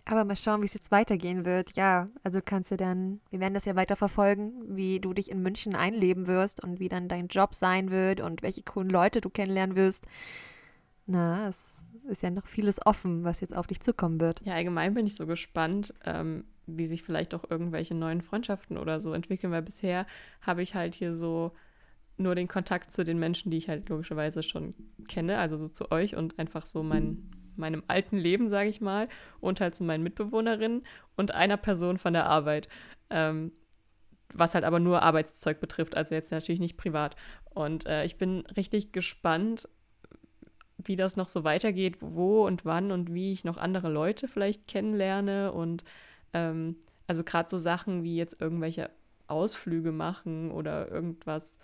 [0.09, 1.75] Aber mal schauen, wie es jetzt weitergehen wird.
[1.75, 5.43] Ja, also kannst du dann, wir werden das ja weiter verfolgen, wie du dich in
[5.43, 9.29] München einleben wirst und wie dann dein Job sein wird und welche coolen Leute du
[9.29, 10.07] kennenlernen wirst.
[11.05, 14.41] Na, es ist ja noch vieles offen, was jetzt auf dich zukommen wird.
[14.45, 19.01] Ja, allgemein bin ich so gespannt, ähm, wie sich vielleicht auch irgendwelche neuen Freundschaften oder
[19.01, 20.07] so entwickeln, weil bisher
[20.41, 21.51] habe ich halt hier so
[22.17, 24.73] nur den Kontakt zu den Menschen, die ich halt logischerweise schon
[25.07, 29.07] kenne, also so zu euch und einfach so mein, meinem alten Leben, sage ich mal,
[29.39, 30.83] und halt zu meinen Mitbewohnerinnen
[31.15, 32.69] und einer Person von der Arbeit.
[33.09, 33.51] Ähm,
[34.33, 37.15] was halt aber nur Arbeitszeug betrifft, also jetzt natürlich nicht privat.
[37.49, 39.67] Und äh, ich bin richtig gespannt,
[40.77, 44.67] wie das noch so weitergeht, wo und wann und wie ich noch andere Leute vielleicht
[44.67, 45.83] kennenlerne und
[46.33, 48.89] ähm, also gerade so Sachen wie jetzt irgendwelche
[49.27, 51.59] Ausflüge machen oder irgendwas,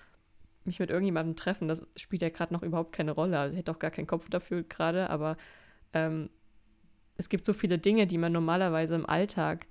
[0.65, 3.37] mich mit irgendjemandem treffen, das spielt ja gerade noch überhaupt keine Rolle.
[3.39, 5.37] Also ich hätte auch gar keinen Kopf dafür gerade, aber
[5.95, 6.29] ähm,
[7.17, 9.65] es gibt so viele Dinge, die man normalerweise im Alltag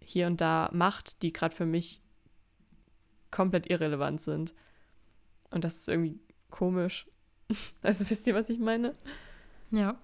[0.00, 2.00] hier und da macht, die gerade für mich
[3.30, 4.54] komplett irrelevant sind.
[5.50, 7.08] Und das ist irgendwie komisch.
[7.82, 8.94] Also wisst ihr, was ich meine?
[9.70, 10.00] Ja.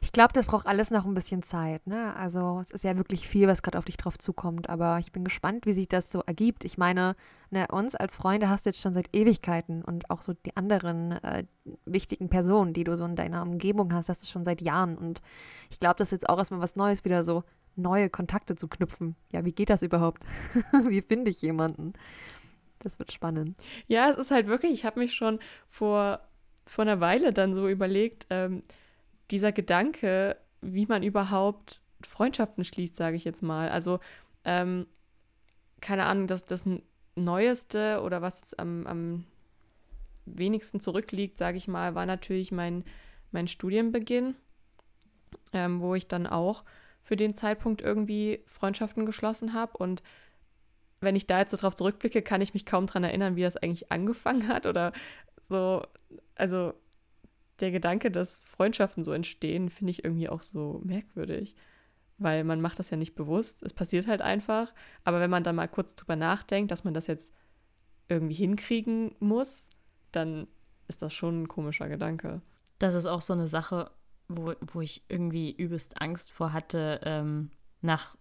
[0.00, 1.86] Ich glaube, das braucht alles noch ein bisschen Zeit.
[1.86, 2.14] Ne?
[2.16, 4.68] Also es ist ja wirklich viel, was gerade auf dich drauf zukommt.
[4.68, 6.64] Aber ich bin gespannt, wie sich das so ergibt.
[6.64, 7.16] Ich meine,
[7.50, 11.12] ne, uns als Freunde hast du jetzt schon seit Ewigkeiten und auch so die anderen
[11.12, 11.44] äh,
[11.84, 14.96] wichtigen Personen, die du so in deiner Umgebung hast, hast du schon seit Jahren.
[14.96, 15.22] Und
[15.70, 17.44] ich glaube, das ist jetzt auch erstmal was Neues, wieder so
[17.76, 19.16] neue Kontakte zu knüpfen.
[19.32, 20.22] Ja, wie geht das überhaupt?
[20.88, 21.94] wie finde ich jemanden?
[22.78, 23.56] Das wird spannend.
[23.86, 26.20] Ja, es ist halt wirklich, ich habe mich schon vor,
[26.66, 28.62] vor einer Weile dann so überlegt, ähm,
[29.32, 33.68] dieser Gedanke, wie man überhaupt Freundschaften schließt, sage ich jetzt mal.
[33.68, 33.98] Also,
[34.44, 34.86] ähm,
[35.80, 36.64] keine Ahnung, das, das
[37.16, 39.24] Neueste oder was jetzt am, am
[40.24, 42.84] wenigsten zurückliegt, sage ich mal, war natürlich mein,
[43.32, 44.36] mein Studienbeginn,
[45.52, 46.64] ähm, wo ich dann auch
[47.02, 49.76] für den Zeitpunkt irgendwie Freundschaften geschlossen habe.
[49.78, 50.02] Und
[51.00, 53.56] wenn ich da jetzt so drauf zurückblicke, kann ich mich kaum daran erinnern, wie das
[53.56, 54.92] eigentlich angefangen hat oder
[55.40, 55.82] so.
[56.36, 56.74] Also
[57.60, 61.54] der Gedanke, dass Freundschaften so entstehen, finde ich irgendwie auch so merkwürdig.
[62.18, 63.62] Weil man macht das ja nicht bewusst.
[63.62, 64.72] Es passiert halt einfach.
[65.04, 67.32] Aber wenn man dann mal kurz drüber nachdenkt, dass man das jetzt
[68.08, 69.70] irgendwie hinkriegen muss,
[70.12, 70.46] dann
[70.88, 72.42] ist das schon ein komischer Gedanke.
[72.78, 73.90] Das ist auch so eine Sache,
[74.28, 78.16] wo, wo ich irgendwie übelst Angst vor hatte, ähm, nach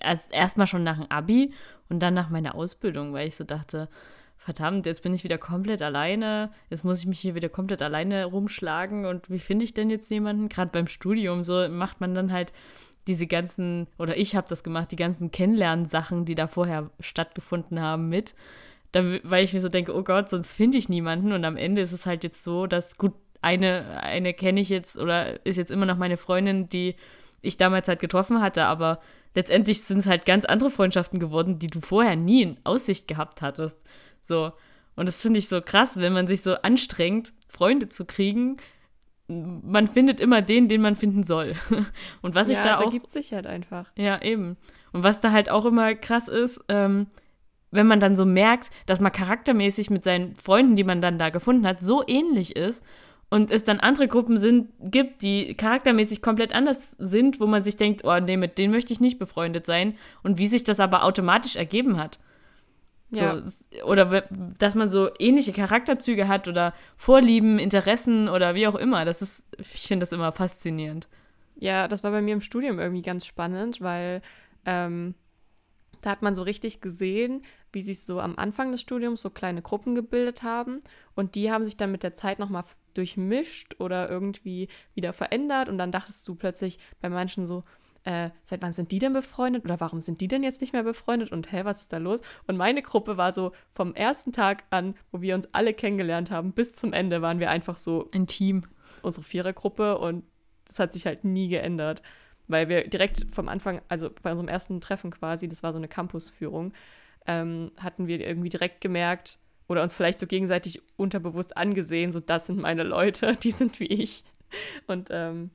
[0.00, 1.52] erst erstmal schon nach dem Abi
[1.88, 3.88] und dann nach meiner Ausbildung, weil ich so dachte,
[4.46, 8.26] verdammt, jetzt bin ich wieder komplett alleine, jetzt muss ich mich hier wieder komplett alleine
[8.26, 10.48] rumschlagen und wie finde ich denn jetzt jemanden?
[10.48, 12.52] Gerade beim Studium, so macht man dann halt
[13.08, 18.08] diese ganzen, oder ich habe das gemacht, die ganzen Kennenlernsachen, die da vorher stattgefunden haben,
[18.08, 18.36] mit.
[18.92, 21.32] Dann, weil ich mir so denke, oh Gott, sonst finde ich niemanden.
[21.32, 24.96] Und am Ende ist es halt jetzt so, dass gut, eine, eine kenne ich jetzt
[24.96, 26.94] oder ist jetzt immer noch meine Freundin, die
[27.42, 29.00] ich damals halt getroffen hatte, aber
[29.34, 33.42] letztendlich sind es halt ganz andere Freundschaften geworden, die du vorher nie in Aussicht gehabt
[33.42, 33.82] hattest.
[34.26, 34.52] So.
[34.96, 38.56] Und das finde ich so krass, wenn man sich so anstrengt, Freunde zu kriegen.
[39.28, 41.54] Man findet immer den, den man finden soll.
[42.22, 42.84] Und was ja, ich da es auch.
[42.84, 43.90] ergibt sich halt einfach.
[43.96, 44.56] Ja, eben.
[44.92, 47.08] Und was da halt auch immer krass ist, ähm,
[47.70, 51.30] wenn man dann so merkt, dass man charaktermäßig mit seinen Freunden, die man dann da
[51.30, 52.82] gefunden hat, so ähnlich ist
[53.28, 57.76] und es dann andere Gruppen sind, gibt, die charaktermäßig komplett anders sind, wo man sich
[57.76, 61.04] denkt, oh nee, mit denen möchte ich nicht befreundet sein und wie sich das aber
[61.04, 62.18] automatisch ergeben hat.
[63.16, 63.42] Ja.
[63.42, 64.22] So, oder
[64.58, 69.04] dass man so ähnliche Charakterzüge hat oder Vorlieben, Interessen oder wie auch immer.
[69.04, 71.08] Das ist, ich finde das immer faszinierend.
[71.56, 74.22] Ja, das war bei mir im Studium irgendwie ganz spannend, weil
[74.66, 75.14] ähm,
[76.02, 79.62] da hat man so richtig gesehen, wie sich so am Anfang des Studiums so kleine
[79.62, 80.80] Gruppen gebildet haben.
[81.14, 85.68] Und die haben sich dann mit der Zeit nochmal durchmischt oder irgendwie wieder verändert.
[85.68, 87.64] Und dann dachtest du plötzlich bei manchen so,
[88.06, 90.84] äh, seit wann sind die denn befreundet oder warum sind die denn jetzt nicht mehr
[90.84, 92.20] befreundet und hä, was ist da los?
[92.46, 96.52] Und meine Gruppe war so vom ersten Tag an, wo wir uns alle kennengelernt haben,
[96.52, 98.64] bis zum Ende waren wir einfach so ein Team.
[99.02, 100.24] Unsere Vierergruppe und
[100.66, 102.00] das hat sich halt nie geändert,
[102.46, 105.88] weil wir direkt vom Anfang, also bei unserem ersten Treffen quasi, das war so eine
[105.88, 106.72] Campusführung,
[107.26, 112.46] ähm, hatten wir irgendwie direkt gemerkt oder uns vielleicht so gegenseitig unterbewusst angesehen, so das
[112.46, 114.22] sind meine Leute, die sind wie ich.
[114.86, 115.50] Und ähm,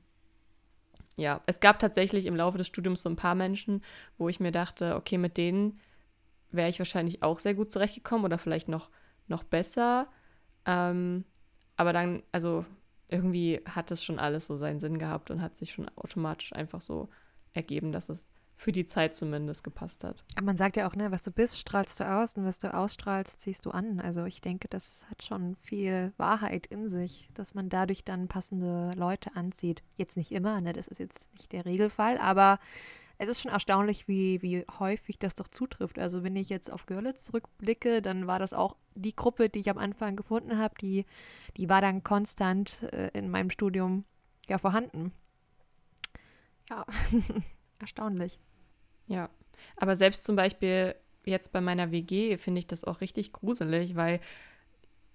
[1.16, 3.82] ja, es gab tatsächlich im Laufe des Studiums so ein paar Menschen,
[4.18, 5.78] wo ich mir dachte, okay, mit denen
[6.50, 8.90] wäre ich wahrscheinlich auch sehr gut zurechtgekommen oder vielleicht noch,
[9.26, 10.08] noch besser.
[10.66, 11.24] Ähm,
[11.76, 12.64] aber dann, also
[13.08, 16.80] irgendwie hat es schon alles so seinen Sinn gehabt und hat sich schon automatisch einfach
[16.80, 17.08] so
[17.52, 18.30] ergeben, dass es
[18.62, 20.22] für die Zeit zumindest gepasst hat.
[20.36, 22.72] Aber man sagt ja auch, ne, was du bist, strahlst du aus und was du
[22.72, 23.98] ausstrahlst, ziehst du an.
[23.98, 28.92] Also ich denke, das hat schon viel Wahrheit in sich, dass man dadurch dann passende
[28.94, 29.82] Leute anzieht.
[29.96, 32.60] Jetzt nicht immer, ne, das ist jetzt nicht der Regelfall, aber
[33.18, 35.98] es ist schon erstaunlich, wie, wie häufig das doch zutrifft.
[35.98, 39.70] Also wenn ich jetzt auf Görlitz zurückblicke, dann war das auch die Gruppe, die ich
[39.70, 41.04] am Anfang gefunden habe, die,
[41.56, 44.04] die war dann konstant äh, in meinem Studium
[44.48, 45.10] ja vorhanden.
[46.70, 46.86] Ja,
[47.80, 48.38] erstaunlich.
[49.12, 49.30] Ja.
[49.76, 50.94] Aber selbst zum Beispiel
[51.24, 54.20] jetzt bei meiner WG finde ich das auch richtig gruselig, weil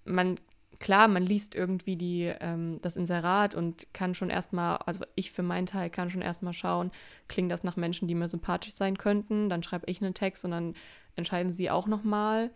[0.04, 0.36] man,
[0.78, 5.42] klar, man liest irgendwie die, ähm, das Inserat und kann schon erstmal, also ich für
[5.42, 6.90] meinen Teil kann schon erstmal schauen,
[7.26, 9.48] klingt das nach Menschen, die mir sympathisch sein könnten.
[9.48, 10.74] Dann schreibe ich einen Text und dann
[11.16, 12.50] entscheiden sie auch nochmal.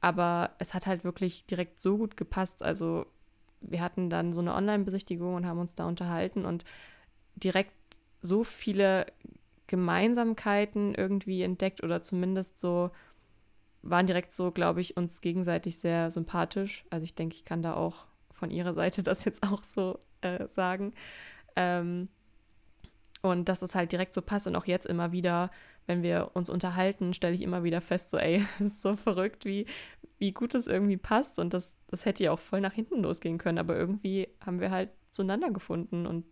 [0.00, 2.62] Aber es hat halt wirklich direkt so gut gepasst.
[2.62, 3.06] Also
[3.60, 6.64] wir hatten dann so eine Online-Besichtigung und haben uns da unterhalten und
[7.36, 7.72] direkt
[8.20, 9.06] so viele
[9.68, 12.90] Gemeinsamkeiten irgendwie entdeckt oder zumindest so
[13.82, 16.84] waren direkt so, glaube ich, uns gegenseitig sehr sympathisch.
[16.90, 20.48] Also ich denke, ich kann da auch von ihrer Seite das jetzt auch so äh,
[20.48, 20.94] sagen.
[21.54, 22.08] Ähm,
[23.22, 25.50] und dass es halt direkt so passt und auch jetzt immer wieder,
[25.86, 29.44] wenn wir uns unterhalten, stelle ich immer wieder fest, so, ey, es ist so verrückt,
[29.44, 29.66] wie,
[30.18, 31.38] wie gut es irgendwie passt.
[31.38, 34.70] Und das, das hätte ja auch voll nach hinten losgehen können, aber irgendwie haben wir
[34.70, 36.26] halt zueinander gefunden und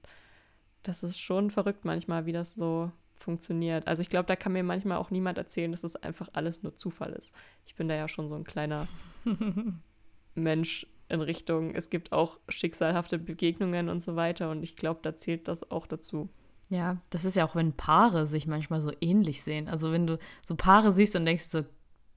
[0.82, 3.86] das ist schon verrückt manchmal, wie das so funktioniert.
[3.86, 6.76] Also ich glaube, da kann mir manchmal auch niemand erzählen, dass es einfach alles nur
[6.76, 7.34] Zufall ist.
[7.66, 8.86] Ich bin da ja schon so ein kleiner
[10.34, 15.14] Mensch in Richtung, es gibt auch schicksalhafte Begegnungen und so weiter und ich glaube, da
[15.14, 16.28] zählt das auch dazu.
[16.68, 19.68] Ja, das ist ja auch, wenn Paare sich manchmal so ähnlich sehen.
[19.68, 21.64] Also wenn du so Paare siehst und denkst so,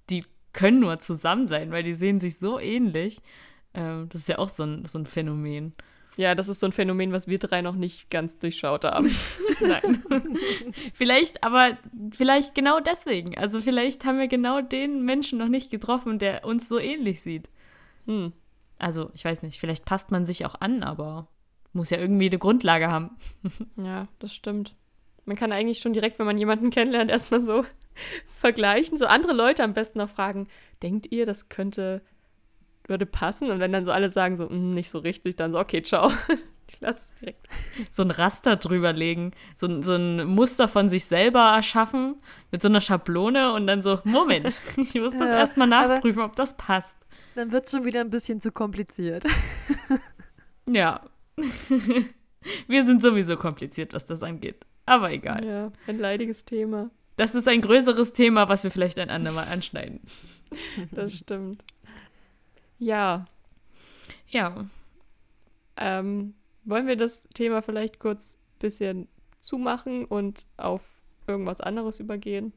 [0.10, 3.20] die können nur zusammen sein, weil die sehen sich so ähnlich.
[3.76, 5.74] Ähm, das ist ja auch so ein, so ein Phänomen.
[6.20, 9.10] Ja, das ist so ein Phänomen, was wir drei noch nicht ganz durchschaut haben.
[9.62, 10.04] Nein.
[10.94, 11.78] vielleicht, aber
[12.12, 13.38] vielleicht genau deswegen.
[13.38, 17.50] Also vielleicht haben wir genau den Menschen noch nicht getroffen, der uns so ähnlich sieht.
[18.06, 18.34] Hm.
[18.78, 21.30] Also, ich weiß nicht, vielleicht passt man sich auch an, aber
[21.72, 23.12] muss ja irgendwie eine Grundlage haben.
[23.78, 24.76] ja, das stimmt.
[25.24, 27.64] Man kann eigentlich schon direkt, wenn man jemanden kennenlernt, erstmal so
[28.36, 28.98] vergleichen.
[28.98, 30.50] So andere Leute am besten noch fragen,
[30.84, 32.02] denkt ihr, das könnte
[32.89, 33.49] würde passen.
[33.49, 36.12] Und wenn dann so alle sagen, so, hm, nicht so richtig, dann so, okay, ciao.
[36.71, 37.47] Ich lasse es direkt.
[37.89, 42.17] So ein Raster drüber legen, so, so ein Muster von sich selber erschaffen
[42.52, 44.45] mit so einer Schablone und dann so, Moment,
[44.78, 46.95] ich muss das ja, erstmal nachprüfen, ob das passt.
[47.34, 49.23] Dann wird es schon wieder ein bisschen zu kompliziert.
[50.69, 51.02] ja.
[52.67, 54.63] Wir sind sowieso kompliziert, was das angeht.
[54.86, 55.43] Aber egal.
[55.43, 56.91] Ja, ein leidiges Thema.
[57.15, 60.02] Das ist ein größeres Thema, was wir vielleicht ein andermal anschneiden.
[60.91, 61.63] Das stimmt.
[62.80, 63.26] Ja.
[64.28, 64.68] Ja.
[65.78, 69.08] Ähm, wollen wir das Thema vielleicht kurz ein bisschen
[69.39, 70.82] zumachen und auf
[71.28, 72.54] irgendwas anderes übergehen?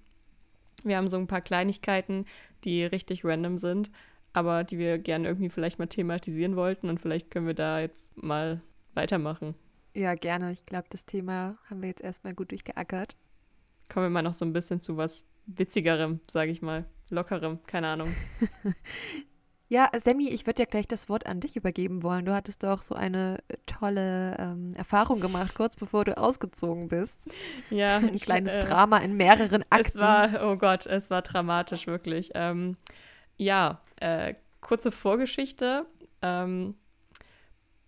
[0.84, 2.26] Wir haben so ein paar Kleinigkeiten,
[2.64, 3.90] die richtig random sind,
[4.32, 8.16] aber die wir gerne irgendwie vielleicht mal thematisieren wollten und vielleicht können wir da jetzt
[8.16, 8.60] mal
[8.94, 9.54] weitermachen.
[9.94, 10.52] Ja, gerne.
[10.52, 13.16] Ich glaube, das Thema haben wir jetzt erstmal gut durchgeackert.
[13.92, 16.86] Kommen wir mal noch so ein bisschen zu was Witzigerem, sage ich mal.
[17.10, 18.14] Lockerem, keine Ahnung.
[19.72, 22.26] Ja, Sammy, ich würde ja gleich das Wort an dich übergeben wollen.
[22.26, 27.26] Du hattest doch so eine äh, tolle ähm, Erfahrung gemacht, kurz bevor du ausgezogen bist.
[27.70, 27.96] Ja.
[27.96, 29.86] Ein kleines äh, Drama in mehreren Akten.
[29.88, 32.32] Es war, oh Gott, es war dramatisch, wirklich.
[32.34, 32.76] Ähm,
[33.38, 35.86] ja, äh, kurze Vorgeschichte.
[36.20, 36.74] Ähm,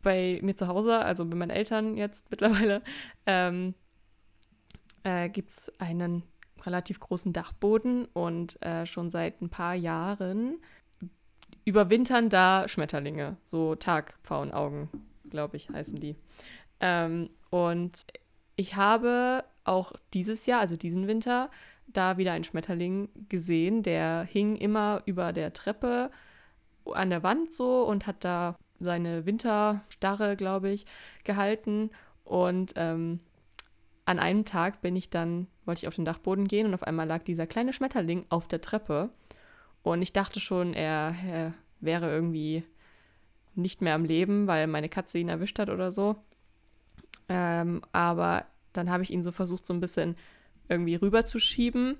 [0.01, 2.81] bei mir zu Hause, also bei meinen Eltern jetzt mittlerweile,
[3.27, 3.75] ähm,
[5.03, 6.23] äh, gibt es einen
[6.62, 10.62] relativ großen Dachboden und äh, schon seit ein paar Jahren
[11.64, 14.88] überwintern da Schmetterlinge, so Tagpfauenaugen,
[15.31, 16.16] glaube ich, heißen die.
[16.81, 18.07] Ähm, und
[18.57, 21.50] ich habe auch dieses Jahr, also diesen Winter,
[21.87, 26.11] da wieder einen Schmetterling gesehen, der hing immer über der Treppe
[26.92, 30.87] an der Wand so und hat da seine Winterstarre, glaube ich,
[31.24, 31.90] gehalten.
[32.24, 33.20] Und ähm,
[34.05, 37.07] an einem Tag bin ich dann, wollte ich auf den Dachboden gehen und auf einmal
[37.07, 39.11] lag dieser kleine Schmetterling auf der Treppe.
[39.85, 42.64] Und ich dachte schon, er, er wäre irgendwie
[43.55, 46.16] nicht mehr am Leben, weil meine Katze ihn erwischt hat oder so.
[47.29, 50.16] Ähm, aber dann habe ich ihn so versucht, so ein bisschen
[50.70, 51.99] irgendwie rüberzuschieben,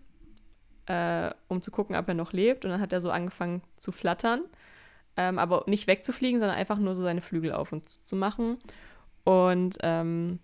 [0.87, 2.65] äh, um zu gucken, ob er noch lebt.
[2.65, 4.45] Und dann hat er so angefangen zu flattern,
[5.19, 8.57] ähm, aber nicht wegzufliegen, sondern einfach nur so seine Flügel auf und zu machen.
[9.25, 10.39] Und ähm,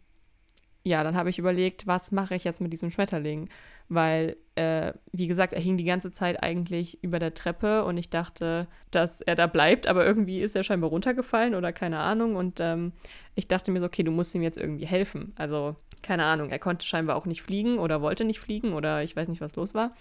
[0.82, 3.48] ja, dann habe ich überlegt, was mache ich jetzt mit diesem Schmetterling?
[3.88, 8.10] Weil, äh, wie gesagt, er hing die ganze Zeit eigentlich über der Treppe und ich
[8.10, 12.36] dachte, dass er da bleibt, aber irgendwie ist er scheinbar runtergefallen oder keine Ahnung.
[12.36, 12.92] Und ähm,
[13.34, 15.32] ich dachte mir so, okay, du musst ihm jetzt irgendwie helfen.
[15.36, 19.16] Also, keine Ahnung, er konnte scheinbar auch nicht fliegen oder wollte nicht fliegen oder ich
[19.16, 19.92] weiß nicht, was los war.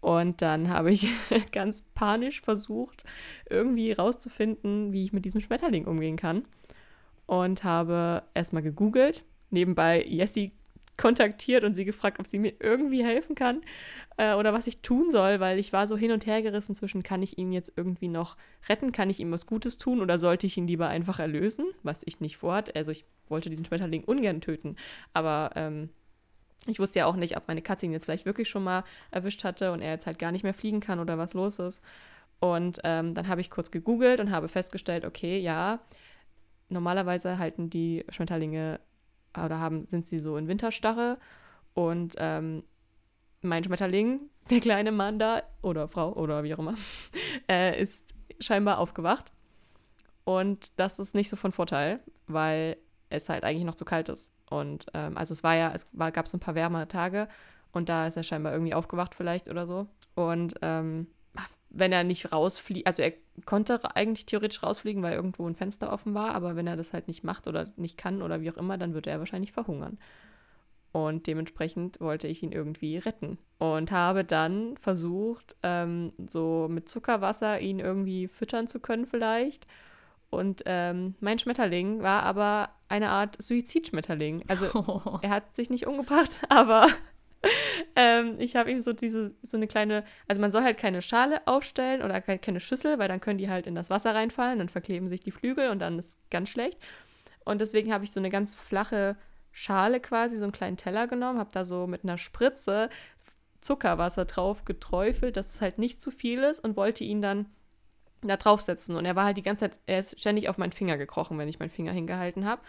[0.00, 1.06] Und dann habe ich
[1.52, 3.04] ganz panisch versucht,
[3.50, 6.46] irgendwie rauszufinden, wie ich mit diesem Schmetterling umgehen kann.
[7.26, 10.52] Und habe erstmal gegoogelt nebenbei Jessie
[11.00, 13.62] kontaktiert und sie gefragt, ob sie mir irgendwie helfen kann
[14.18, 17.02] äh, oder was ich tun soll, weil ich war so hin und her gerissen zwischen,
[17.02, 18.36] kann ich ihn jetzt irgendwie noch
[18.68, 22.02] retten, kann ich ihm was Gutes tun oder sollte ich ihn lieber einfach erlösen, was
[22.04, 22.76] ich nicht vorhat.
[22.76, 24.76] Also ich wollte diesen Schmetterling ungern töten,
[25.14, 25.88] aber ähm,
[26.66, 29.44] Ich wusste ja auch nicht, ob meine Katze ihn jetzt vielleicht wirklich schon mal erwischt
[29.44, 31.80] hatte und er jetzt halt gar nicht mehr fliegen kann oder was los ist.
[32.38, 35.80] Und ähm, dann habe ich kurz gegoogelt und habe festgestellt, okay, ja,
[36.68, 38.80] normalerweise halten die Schmetterlinge
[39.36, 41.18] oder haben, sind sie so in Winterstarre.
[41.74, 42.64] Und ähm,
[43.42, 46.74] mein Schmetterling, der kleine Mann da, oder Frau, oder wie auch immer,
[47.48, 49.32] äh, ist scheinbar aufgewacht.
[50.24, 52.76] Und das ist nicht so von Vorteil, weil
[53.08, 54.32] es halt eigentlich noch zu kalt ist.
[54.48, 57.28] Und ähm, also es war ja, es war, gab so ein paar wärmere Tage
[57.72, 59.86] und da ist er scheinbar irgendwie aufgewacht vielleicht oder so.
[60.14, 61.06] Und ähm,
[61.70, 63.12] wenn er nicht rausfliegt, also er
[63.46, 67.08] konnte eigentlich theoretisch rausfliegen, weil irgendwo ein Fenster offen war, aber wenn er das halt
[67.08, 69.98] nicht macht oder nicht kann oder wie auch immer, dann würde er wahrscheinlich verhungern.
[70.92, 73.38] Und dementsprechend wollte ich ihn irgendwie retten.
[73.58, 79.66] Und habe dann versucht, ähm, so mit Zuckerwasser ihn irgendwie füttern zu können vielleicht.
[80.30, 84.44] Und ähm, mein Schmetterling war aber eine Art Suizidschmetterling.
[84.48, 85.18] Also oh.
[85.22, 86.86] er hat sich nicht umgebracht, aber
[87.96, 91.46] ähm, ich habe ihm so diese, so eine kleine, also man soll halt keine Schale
[91.46, 95.08] aufstellen oder keine Schüssel, weil dann können die halt in das Wasser reinfallen, dann verkleben
[95.08, 96.78] sich die Flügel und dann ist ganz schlecht.
[97.44, 99.16] Und deswegen habe ich so eine ganz flache
[99.52, 102.90] Schale quasi, so einen kleinen Teller genommen, habe da so mit einer Spritze
[103.60, 107.46] Zuckerwasser drauf geträufelt, dass es halt nicht zu viel ist und wollte ihn dann
[108.22, 108.96] da draufsetzen.
[108.96, 111.48] Und er war halt die ganze Zeit, er ist ständig auf meinen Finger gekrochen, wenn
[111.48, 112.62] ich meinen Finger hingehalten habe.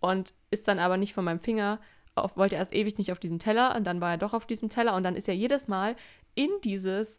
[0.00, 1.80] Und ist dann aber nicht von meinem Finger
[2.14, 4.68] auf, wollte erst ewig nicht auf diesen Teller und dann war er doch auf diesem
[4.68, 5.96] Teller und dann ist er jedes Mal
[6.34, 7.18] in dieses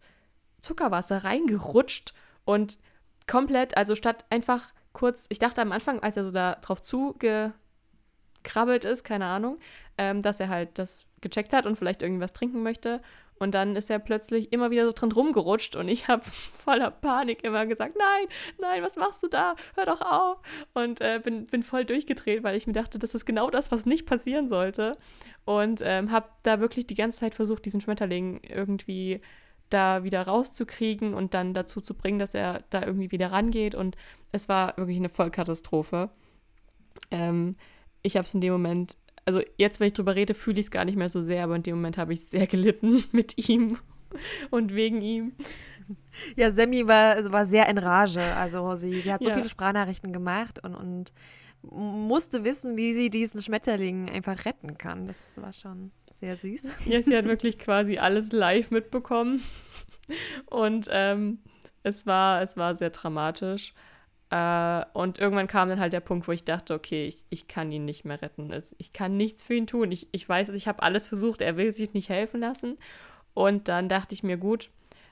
[0.61, 2.77] Zuckerwasser reingerutscht und
[3.27, 7.53] komplett, also statt einfach kurz, ich dachte am Anfang, als er so da drauf zugekrabbelt
[8.85, 9.59] ist, keine Ahnung,
[9.97, 13.01] ähm, dass er halt das gecheckt hat und vielleicht irgendwas trinken möchte
[13.37, 16.23] und dann ist er plötzlich immer wieder so drin rumgerutscht und ich habe
[16.63, 18.27] voller Panik immer gesagt, nein,
[18.59, 19.55] nein, was machst du da?
[19.75, 20.37] Hör doch auf.
[20.73, 23.85] Und äh, bin, bin voll durchgedreht, weil ich mir dachte, das ist genau das, was
[23.85, 24.97] nicht passieren sollte.
[25.43, 29.21] Und ähm, habe da wirklich die ganze Zeit versucht, diesen Schmetterling irgendwie
[29.69, 33.75] da wieder rauszukriegen und dann dazu zu bringen, dass er da irgendwie wieder rangeht.
[33.75, 33.97] Und
[34.31, 36.09] es war wirklich eine Vollkatastrophe.
[37.11, 37.57] Ähm,
[38.01, 40.71] ich habe es in dem Moment also jetzt, wenn ich drüber rede, fühle ich es
[40.71, 43.77] gar nicht mehr so sehr, aber in dem Moment habe ich sehr gelitten mit ihm
[44.51, 45.33] und wegen ihm.
[46.35, 48.21] Ja, Sammy war, war sehr in Rage.
[48.21, 49.35] Also sie, sie hat so ja.
[49.35, 51.13] viele Sprachnachrichten gemacht und, und
[51.61, 55.07] musste wissen, wie sie diesen Schmetterling einfach retten kann.
[55.07, 56.69] Das war schon sehr süß.
[56.85, 59.43] Ja, sie hat wirklich quasi alles live mitbekommen.
[60.45, 61.39] Und ähm,
[61.83, 63.73] es, war, es war sehr dramatisch.
[64.29, 67.71] Äh, und irgendwann kam dann halt der Punkt, wo ich dachte, okay, ich, ich kann
[67.71, 68.51] ihn nicht mehr retten.
[68.77, 69.91] Ich kann nichts für ihn tun.
[69.91, 72.77] Ich, ich weiß, ich habe alles versucht, er will sich nicht helfen lassen.
[73.33, 74.69] Und dann dachte ich mir, gut,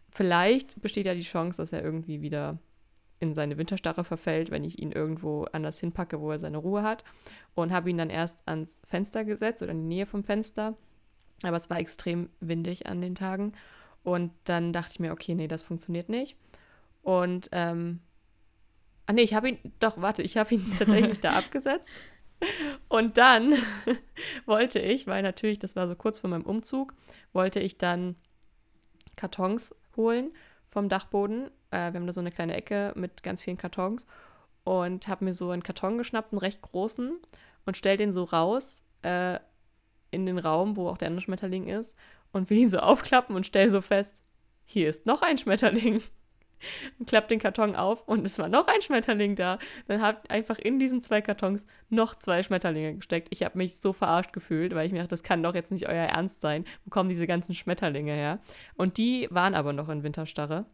[0.09, 2.57] vielleicht besteht ja die Chance, dass er irgendwie wieder
[3.19, 7.03] in seine Winterstarre verfällt, wenn ich ihn irgendwo anders hinpacke, wo er seine Ruhe hat.
[7.55, 10.75] Und habe ihn dann erst ans Fenster gesetzt oder in die Nähe vom Fenster.
[11.43, 13.53] Aber es war extrem windig an den Tagen.
[14.03, 16.35] Und dann dachte ich mir, okay, nee, das funktioniert nicht.
[17.03, 17.99] Und ähm,
[19.05, 21.89] Ah nee, ich habe ihn, doch, warte, ich habe ihn tatsächlich da abgesetzt.
[22.89, 23.53] Und dann
[24.45, 26.93] wollte ich, weil natürlich, das war so kurz vor meinem Umzug,
[27.31, 28.15] wollte ich dann
[29.15, 30.31] Kartons holen
[30.69, 31.47] vom Dachboden.
[31.71, 34.05] Äh, wir haben da so eine kleine Ecke mit ganz vielen Kartons
[34.63, 37.19] und habe mir so einen Karton geschnappt, einen recht großen,
[37.65, 39.39] und stell den so raus äh,
[40.11, 41.95] in den Raum, wo auch der andere Schmetterling ist,
[42.31, 44.23] und will ihn so aufklappen und stell so fest,
[44.65, 46.01] hier ist noch ein Schmetterling
[46.99, 49.59] und klappt den Karton auf und es war noch ein Schmetterling da.
[49.87, 53.29] Dann hat einfach in diesen zwei Kartons noch zwei Schmetterlinge gesteckt.
[53.31, 55.87] Ich habe mich so verarscht gefühlt, weil ich mir dachte, das kann doch jetzt nicht
[55.87, 56.65] euer Ernst sein.
[56.85, 58.39] Wo kommen diese ganzen Schmetterlinge her?
[58.75, 60.65] Und die waren aber noch in Winterstarre.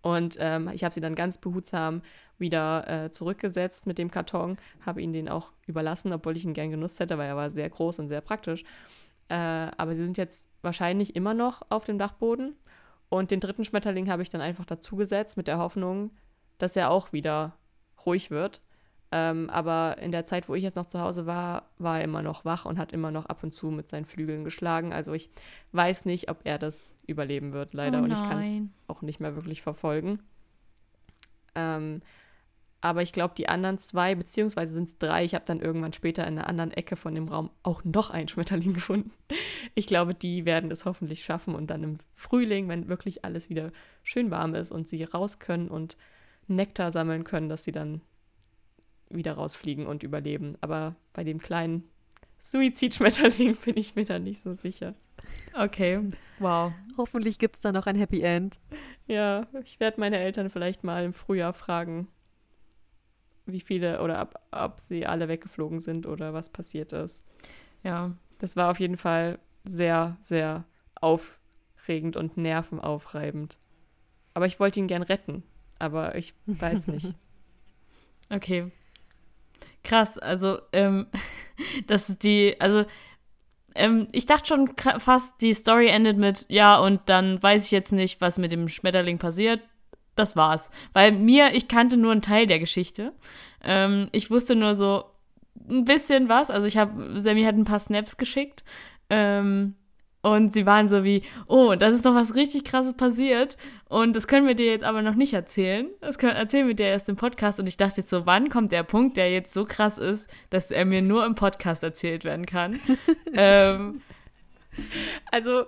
[0.00, 2.02] Und ähm, ich habe sie dann ganz behutsam
[2.38, 6.70] wieder äh, zurückgesetzt mit dem Karton, habe ihn den auch überlassen, obwohl ich ihn gern
[6.70, 8.64] genutzt hätte, weil er war sehr groß und sehr praktisch.
[9.28, 12.56] Äh, aber sie sind jetzt wahrscheinlich immer noch auf dem Dachboden.
[13.12, 16.12] Und den dritten Schmetterling habe ich dann einfach dazugesetzt mit der Hoffnung,
[16.56, 17.58] dass er auch wieder
[18.06, 18.62] ruhig wird.
[19.10, 22.22] Ähm, aber in der Zeit, wo ich jetzt noch zu Hause war, war er immer
[22.22, 24.94] noch wach und hat immer noch ab und zu mit seinen Flügeln geschlagen.
[24.94, 25.28] Also ich
[25.72, 28.00] weiß nicht, ob er das überleben wird, leider.
[28.00, 30.20] Oh und ich kann es auch nicht mehr wirklich verfolgen.
[31.54, 32.00] Ähm,
[32.82, 36.26] aber ich glaube, die anderen zwei, beziehungsweise sind es drei, ich habe dann irgendwann später
[36.26, 39.12] in einer anderen Ecke von dem Raum auch noch einen Schmetterling gefunden.
[39.74, 43.70] Ich glaube, die werden es hoffentlich schaffen und dann im Frühling, wenn wirklich alles wieder
[44.02, 45.96] schön warm ist und sie raus können und
[46.48, 48.02] Nektar sammeln können, dass sie dann
[49.08, 50.56] wieder rausfliegen und überleben.
[50.60, 51.84] Aber bei dem kleinen
[52.40, 54.94] Suizidschmetterling bin ich mir da nicht so sicher.
[55.54, 56.00] Okay,
[56.40, 56.72] wow.
[56.98, 58.58] Hoffentlich gibt es da noch ein Happy End.
[59.06, 62.08] Ja, ich werde meine Eltern vielleicht mal im Frühjahr fragen,
[63.46, 67.24] wie viele oder ob, ob sie alle weggeflogen sind oder was passiert ist.
[67.82, 70.64] Ja, das war auf jeden Fall sehr, sehr
[71.00, 73.58] aufregend und nervenaufreibend.
[74.34, 75.42] Aber ich wollte ihn gern retten.
[75.78, 77.14] Aber ich weiß nicht.
[78.30, 78.70] Okay.
[79.84, 81.06] Krass, also, ähm,
[81.86, 82.86] das ist die, also,
[83.74, 87.92] ähm, ich dachte schon fast, die Story endet mit, ja, und dann weiß ich jetzt
[87.92, 89.60] nicht, was mit dem Schmetterling passiert.
[90.14, 90.70] Das war's.
[90.92, 93.12] Weil mir, ich kannte nur einen Teil der Geschichte.
[93.62, 95.04] Ähm, ich wusste nur so
[95.68, 96.50] ein bisschen was.
[96.50, 98.64] Also ich habe, Sammy hat ein paar Snaps geschickt.
[99.08, 99.74] Ähm,
[100.22, 103.56] und sie waren so wie, oh, das ist noch was richtig krasses passiert.
[103.88, 105.88] Und das können wir dir jetzt aber noch nicht erzählen.
[106.00, 107.58] Das können, erzählen wir dir erst im Podcast.
[107.58, 110.70] Und ich dachte jetzt so, wann kommt der Punkt, der jetzt so krass ist, dass
[110.70, 112.78] er mir nur im Podcast erzählt werden kann?
[113.34, 114.02] ähm,
[115.32, 115.64] also,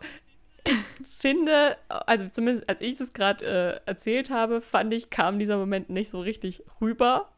[0.64, 0.76] ich
[1.18, 3.44] finde, also zumindest als ich es gerade
[3.86, 7.30] äh, erzählt habe, fand ich, kam dieser Moment nicht so richtig rüber.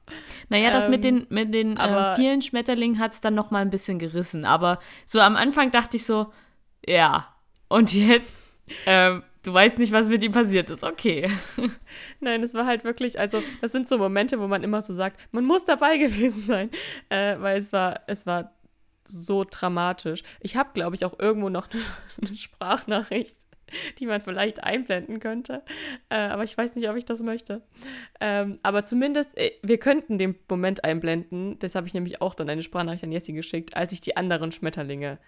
[0.49, 3.63] Naja, das ähm, mit den, mit den äh, vielen Schmetterlingen hat es dann noch mal
[3.63, 4.45] ein bisschen gerissen.
[4.45, 6.33] Aber so am Anfang dachte ich so,
[6.87, 7.35] ja.
[7.69, 8.45] Und jetzt,
[8.87, 10.85] ähm, du weißt nicht, was mit ihm passiert ist.
[10.85, 11.31] Okay.
[12.21, 15.21] Nein, es war halt wirklich, also, das sind so Momente, wo man immer so sagt,
[15.33, 16.71] man muss dabei gewesen sein.
[17.09, 18.56] Äh, weil es war, es war
[19.09, 20.23] so dramatisch.
[20.41, 21.69] Ich habe, glaube ich, auch irgendwo noch
[22.23, 23.37] eine Sprachnachricht,
[23.99, 25.63] die man vielleicht einblenden könnte.
[26.09, 27.63] Äh, aber ich weiß nicht, ob ich das möchte.
[28.21, 31.59] Ähm, aber zumindest, äh, wir könnten den Moment einblenden.
[31.59, 34.53] Das habe ich nämlich auch dann eine Sprachnachricht an Jessie geschickt, als ich die anderen
[34.53, 35.19] Schmetterlinge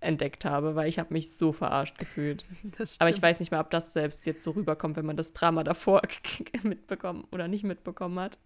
[0.00, 2.44] entdeckt habe, weil ich habe mich so verarscht gefühlt.
[2.98, 5.64] Aber ich weiß nicht mal, ob das selbst jetzt so rüberkommt, wenn man das Drama
[5.64, 6.02] davor
[6.62, 8.38] mitbekommen oder nicht mitbekommen hat.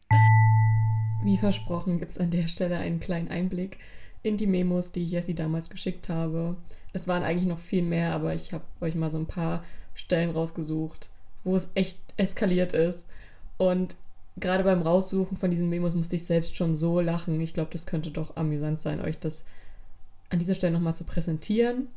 [1.22, 3.78] Wie versprochen gibt es an der Stelle einen kleinen Einblick
[4.22, 6.56] in die Memos, die ich Jessie damals geschickt habe.
[6.92, 9.64] Es waren eigentlich noch viel mehr, aber ich habe euch mal so ein paar
[9.94, 11.10] Stellen rausgesucht,
[11.44, 13.08] wo es echt eskaliert ist.
[13.56, 13.96] Und
[14.36, 17.40] gerade beim Raussuchen von diesen Memos musste ich selbst schon so lachen.
[17.40, 19.44] Ich glaube, das könnte doch amüsant sein, euch das
[20.30, 21.88] an dieser Stelle nochmal zu präsentieren.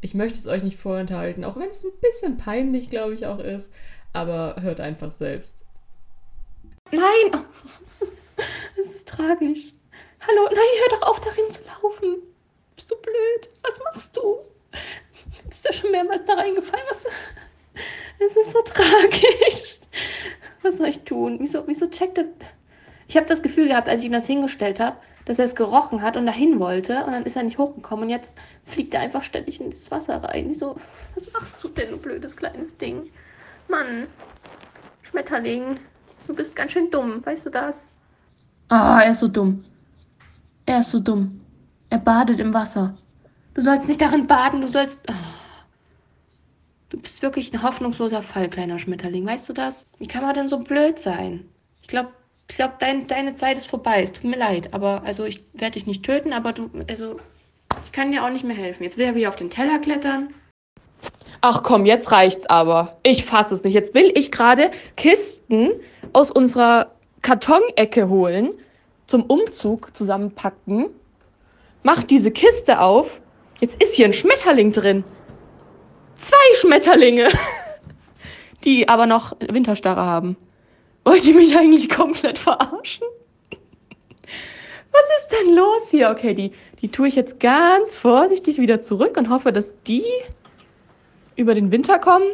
[0.00, 3.38] Ich möchte es euch nicht vorenthalten, auch wenn es ein bisschen peinlich, glaube ich, auch
[3.38, 3.70] ist.
[4.12, 5.64] Aber hört einfach selbst.
[6.90, 7.44] Nein!
[8.76, 9.72] Es ist tragisch.
[10.26, 12.22] Hallo, nein, hör doch auf, darin zu laufen.
[12.76, 13.50] Bist du blöd?
[13.62, 14.38] Was machst du?
[14.72, 16.84] Du bist ja schon mehrmals da reingefallen.
[16.90, 17.06] Was?
[18.20, 19.78] Es ist so tragisch.
[20.62, 21.38] Was soll ich tun?
[21.40, 22.26] Wieso, wieso checkt er?
[23.08, 26.02] Ich habe das Gefühl gehabt, als ich ihm das hingestellt habe, dass er es gerochen
[26.02, 29.24] hat und dahin wollte und dann ist er nicht hochgekommen und jetzt fliegt er einfach
[29.24, 30.48] ständig in das Wasser rein.
[30.48, 30.76] Wieso?
[31.16, 33.10] Was machst du denn, du blödes kleines Ding?
[33.68, 34.06] Mann,
[35.02, 35.80] Schmetterling,
[36.28, 37.92] du bist ganz schön dumm, weißt du das?
[38.68, 39.64] Ah, oh, er ist so dumm.
[40.66, 41.40] Er ist so dumm.
[41.90, 42.96] Er badet im Wasser.
[43.54, 45.00] Du sollst nicht darin baden, du sollst.
[45.08, 45.12] Oh.
[46.90, 49.86] Du bist wirklich ein hoffnungsloser Fall, kleiner Schmetterling, weißt du das?
[49.98, 51.48] Wie kann man denn so blöd sein?
[51.80, 52.10] Ich glaube,
[52.48, 54.02] ich glaube, dein, deine Zeit ist vorbei.
[54.02, 57.16] Es tut mir leid, aber also ich werde dich nicht töten, aber du, also
[57.84, 58.82] ich kann dir auch nicht mehr helfen.
[58.84, 60.34] Jetzt will er wieder auf den Teller klettern.
[61.40, 62.98] Ach komm, jetzt reicht's aber.
[63.02, 63.74] Ich fasse es nicht.
[63.74, 65.70] Jetzt will ich gerade Kisten
[66.12, 66.92] aus unserer
[67.22, 68.50] Kartonecke holen,
[69.12, 70.86] zum Umzug zusammenpacken.
[71.82, 73.20] Mach diese Kiste auf.
[73.60, 75.04] Jetzt ist hier ein Schmetterling drin.
[76.16, 77.28] Zwei Schmetterlinge,
[78.64, 80.38] die aber noch Winterstarre haben.
[81.04, 83.06] Wollt ihr mich eigentlich komplett verarschen?
[84.92, 86.08] Was ist denn los hier?
[86.08, 90.06] Okay, die, die tue ich jetzt ganz vorsichtig wieder zurück und hoffe, dass die
[91.36, 92.28] über den Winter kommen.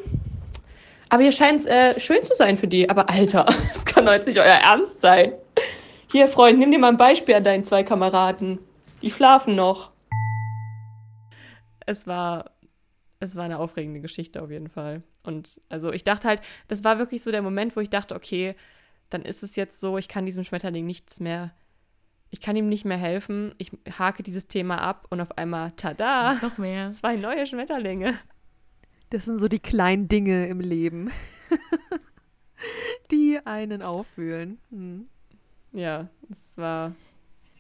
[1.09, 2.89] Aber hier scheint es äh, schön zu sein für die.
[2.89, 5.33] Aber Alter, das kann doch jetzt nicht euer Ernst sein.
[6.11, 8.59] Hier, Freund, nimm dir mal ein Beispiel an deinen zwei Kameraden.
[9.03, 9.93] Die schlafen noch.
[11.87, 12.59] Es war
[13.21, 15.03] es war eine aufregende Geschichte auf jeden Fall.
[15.23, 18.55] Und also ich dachte halt, das war wirklich so der Moment, wo ich dachte, okay,
[19.11, 21.53] dann ist es jetzt so, ich kann diesem Schmetterling nichts mehr,
[22.31, 23.55] ich kann ihm nicht mehr helfen.
[23.57, 26.91] Ich hake dieses Thema ab und auf einmal, tada, noch mehr.
[26.93, 28.19] Zwei neue Schmetterlinge.
[29.11, 31.11] Das sind so die kleinen Dinge im Leben,
[33.11, 34.59] die einen auffühlen.
[34.71, 35.09] Hm.
[35.73, 36.93] Ja, es war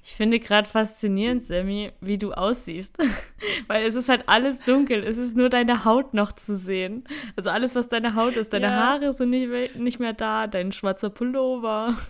[0.09, 2.97] ich finde gerade faszinierend, Sammy, wie du aussiehst.
[3.67, 5.05] Weil es ist halt alles dunkel.
[5.05, 7.05] Es ist nur deine Haut noch zu sehen.
[7.37, 8.55] Also alles, was deine Haut ist.
[8.55, 8.73] Deine ja.
[8.73, 10.47] Haare sind nicht mehr, nicht mehr da.
[10.47, 11.97] Dein schwarzer Pullover.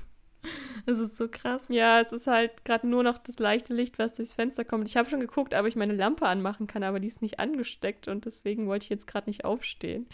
[0.86, 1.62] Es ist so krass.
[1.68, 4.88] Ja, es ist halt gerade nur noch das leichte Licht, was durchs Fenster kommt.
[4.88, 8.09] Ich habe schon geguckt, ob ich meine Lampe anmachen kann, aber die ist nicht angesteckt
[8.09, 10.07] und deswegen wollte ich jetzt gerade nicht aufstehen.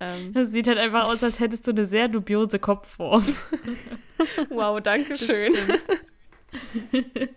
[0.00, 0.32] Ähm.
[0.32, 3.26] Das sieht halt einfach aus, als hättest du eine sehr dubiose Kopfform.
[4.48, 5.54] wow, danke schön.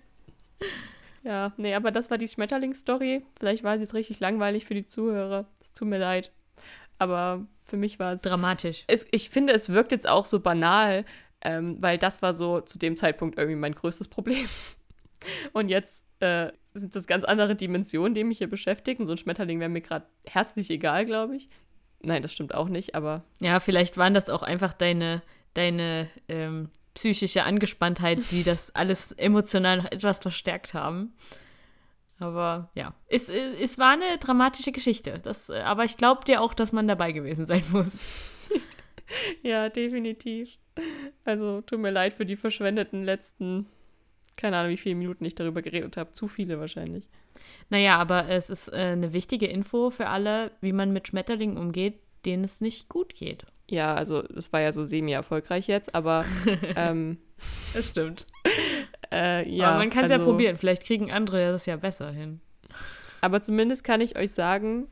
[1.24, 3.26] ja, nee, aber das war die Schmetterlingsstory.
[3.40, 5.48] Vielleicht war sie jetzt richtig langweilig für die Zuhörer.
[5.62, 6.32] Es tut mir leid.
[7.00, 8.22] Aber für mich war es.
[8.22, 8.84] Dramatisch.
[8.88, 11.04] Es, ich finde, es wirkt jetzt auch so banal,
[11.42, 14.48] ähm, weil das war so zu dem Zeitpunkt irgendwie mein größtes Problem.
[15.54, 19.06] Und jetzt äh, sind das ganz andere Dimensionen, die mich hier beschäftigen.
[19.06, 21.50] So ein Schmetterling wäre mir gerade herzlich egal, glaube ich.
[22.04, 25.22] Nein, das stimmt auch nicht, aber Ja, vielleicht waren das auch einfach deine,
[25.54, 31.14] deine ähm, psychische Angespanntheit, die das alles emotional noch etwas verstärkt haben.
[32.20, 35.20] Aber ja, es, es, es war eine dramatische Geschichte.
[35.24, 37.98] Das, äh, aber ich glaube dir auch, dass man dabei gewesen sein muss.
[39.44, 40.58] ja, definitiv.
[41.26, 43.68] Also tut mir leid für die verschwendeten letzten,
[44.42, 46.12] keine Ahnung, wie viele Minuten ich darüber geredet habe.
[46.14, 47.08] Zu viele wahrscheinlich.
[47.70, 52.00] Naja, aber es ist äh, eine wichtige Info für alle, wie man mit Schmetterlingen umgeht,
[52.26, 53.46] denen es nicht gut geht.
[53.70, 56.26] Ja, also es war ja so semi-erfolgreich jetzt, aber
[56.76, 57.20] ähm,
[57.74, 58.26] Das stimmt.
[59.12, 59.70] äh, ja.
[59.70, 60.58] aber man kann es also, ja probieren.
[60.58, 62.42] Vielleicht kriegen andere das ja besser hin.
[63.22, 64.88] Aber zumindest kann ich euch sagen,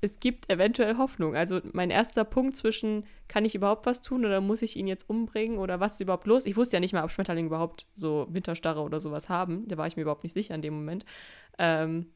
[0.00, 1.36] es gibt eventuell Hoffnung.
[1.36, 5.08] Also mein erster Punkt zwischen, kann ich überhaupt was tun oder muss ich ihn jetzt
[5.08, 6.46] umbringen oder was ist überhaupt los?
[6.46, 9.68] Ich wusste ja nicht mal, ob Schmetterlinge überhaupt so Winterstarre oder sowas haben.
[9.68, 11.04] Da war ich mir überhaupt nicht sicher in dem Moment.
[11.58, 12.06] Ähm,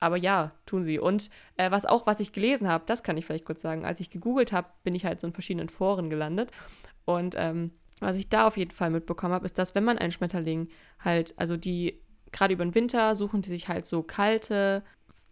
[0.00, 0.98] aber ja, tun sie.
[0.98, 3.84] Und äh, was auch, was ich gelesen habe, das kann ich vielleicht kurz sagen.
[3.84, 6.50] Als ich gegoogelt habe, bin ich halt so in verschiedenen Foren gelandet.
[7.04, 10.12] Und ähm, was ich da auf jeden Fall mitbekommen habe, ist, dass wenn man einen
[10.12, 12.02] Schmetterling halt, also die,
[12.32, 14.82] gerade über den Winter suchen die sich halt so kalte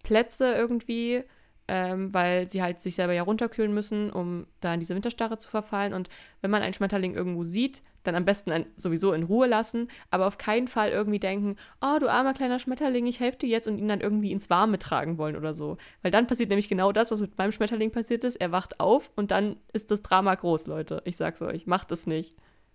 [0.03, 1.25] Plätze irgendwie,
[1.67, 5.49] ähm, weil sie halt sich selber ja runterkühlen müssen, um da in diese Winterstarre zu
[5.49, 5.95] verfallen.
[5.95, 6.11] Und
[6.43, 10.37] wenn man einen Schmetterling irgendwo sieht, dann am besten sowieso in Ruhe lassen, aber auf
[10.37, 13.89] keinen Fall irgendwie denken, oh, du armer kleiner Schmetterling, ich helfe dir jetzt und ihn
[13.89, 15.79] dann irgendwie ins Warme tragen wollen oder so.
[16.03, 18.37] Weil dann passiert nämlich genau das, was mit meinem Schmetterling passiert ist.
[18.37, 21.01] Er wacht auf und dann ist das Drama groß, Leute.
[21.07, 22.35] Ich sag's euch, macht es nicht.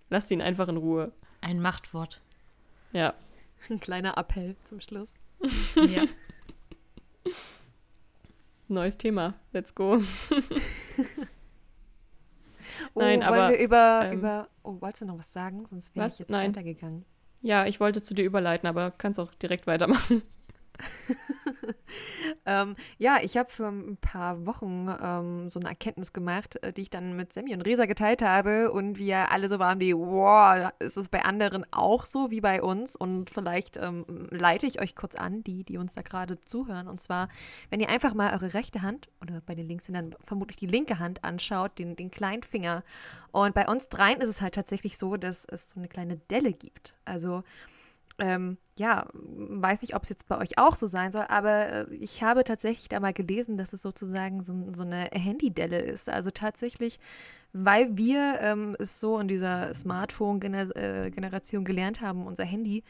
[0.09, 1.11] Lasst ihn einfach in Ruhe.
[1.41, 2.21] Ein Machtwort.
[2.91, 3.13] Ja.
[3.69, 5.15] Ein kleiner Appell zum Schluss.
[5.75, 6.05] Ja.
[8.69, 9.35] Neues Thema.
[9.51, 10.01] Let's go.
[12.93, 14.49] Oh, Nein, aber, wir über, ähm, über.
[14.63, 15.65] Oh, wolltest du noch was sagen?
[15.65, 16.51] Sonst wäre ich jetzt Nein.
[16.51, 17.05] weitergegangen.
[17.41, 20.21] Ja, ich wollte zu dir überleiten, aber kannst auch direkt weitermachen.
[22.49, 26.81] Ähm, ja, ich habe für ein paar Wochen ähm, so eine Erkenntnis gemacht, äh, die
[26.81, 30.71] ich dann mit Sammy und Resa geteilt habe und wir alle so waren wie, wow,
[30.79, 32.95] ist es bei anderen auch so wie bei uns?
[32.95, 36.87] Und vielleicht ähm, leite ich euch kurz an, die, die uns da gerade zuhören.
[36.87, 37.29] Und zwar,
[37.69, 41.23] wenn ihr einfach mal eure rechte Hand oder bei den Linkshändern vermutlich die linke Hand
[41.23, 42.83] anschaut, den, den kleinen Finger.
[43.31, 46.51] Und bei uns dreien ist es halt tatsächlich so, dass es so eine kleine Delle
[46.51, 46.95] gibt.
[47.05, 47.43] Also
[48.19, 51.93] ähm, ja, weiß nicht, ob es jetzt bei euch auch so sein soll, aber äh,
[51.95, 56.09] ich habe tatsächlich da mal gelesen, dass es sozusagen so, so eine Handydelle ist.
[56.09, 56.99] Also tatsächlich,
[57.51, 62.83] weil wir ähm, es so in dieser Smartphone-Generation gelernt haben, unser Handy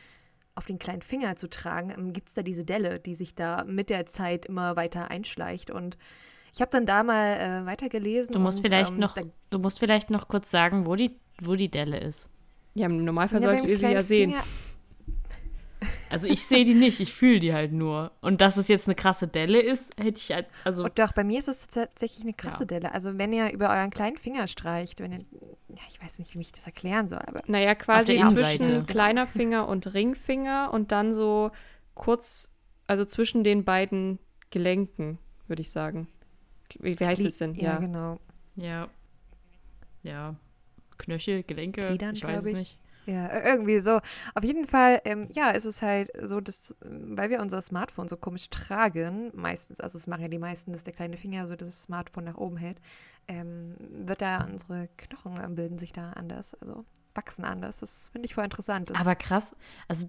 [0.56, 3.64] auf den kleinen Finger zu tragen, ähm, gibt es da diese Delle, die sich da
[3.64, 5.72] mit der Zeit immer weiter einschleicht.
[5.72, 5.98] Und
[6.54, 8.34] ich habe dann da mal äh, weitergelesen.
[8.34, 11.16] Du musst und, vielleicht ähm, noch, da, du musst vielleicht noch kurz sagen, wo die,
[11.42, 12.28] wo die Delle ist.
[12.76, 14.32] Ja, im Normalfall ja, solltet ihr sie ja sehen.
[14.32, 14.44] Finger-
[16.10, 18.12] Also ich sehe die nicht, ich fühle die halt nur.
[18.22, 21.24] Und dass es jetzt eine krasse Delle ist, hätte ich halt, also Und doch, bei
[21.24, 22.66] mir ist es tatsächlich eine krasse Ja.
[22.66, 22.94] Delle.
[22.94, 25.20] Also wenn ihr über euren kleinen Finger streicht, wenn ihr,
[25.70, 29.68] ja, ich weiß nicht, wie ich das erklären soll, aber Naja, quasi zwischen kleiner Finger
[29.68, 31.52] und Ringfinger und dann so
[31.94, 32.54] kurz,
[32.88, 36.08] also zwischen den beiden Gelenken, würde ich sagen.
[36.80, 37.56] Wie, wie heißt es denn?
[37.56, 37.78] Ja, Ja.
[37.78, 38.20] genau.
[38.56, 38.90] ja.
[40.04, 40.36] Ja.
[40.98, 42.58] Knöchel, Gelenke, Gliedern, ich weiß es ich.
[42.58, 42.80] nicht.
[43.10, 44.00] Ja, ir- irgendwie so.
[44.36, 48.08] Auf jeden Fall, ähm, ja, ist es halt so, dass, äh, weil wir unser Smartphone
[48.08, 51.56] so komisch tragen, meistens, also es machen ja die meisten, dass der kleine Finger so
[51.56, 52.80] das Smartphone nach oben hält,
[53.28, 56.86] ähm, wird da unsere Knochen äh, bilden sich da anders, also
[57.16, 57.80] wachsen anders.
[57.80, 58.90] Das finde ich voll interessant.
[58.90, 59.56] Das, Aber krass,
[59.88, 60.08] also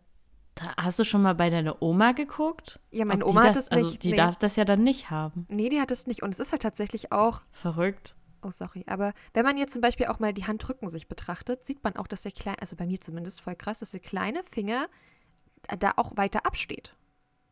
[0.54, 2.80] da hast du schon mal bei deiner Oma geguckt?
[2.90, 3.84] ja, meine Ob Oma hat das, es nicht.
[3.86, 4.16] Also die nee.
[4.16, 5.46] darf das ja dann nicht haben.
[5.48, 6.22] nee, die hat es nicht.
[6.22, 8.14] Und es ist halt tatsächlich auch Verrückt.
[8.42, 8.84] Oh, sorry.
[8.86, 12.06] Aber wenn man jetzt zum Beispiel auch mal die Handrücken sich betrachtet, sieht man auch,
[12.06, 14.88] dass der kleine, also bei mir zumindest voll krass, dass der kleine Finger
[15.68, 16.94] äh, da auch weiter absteht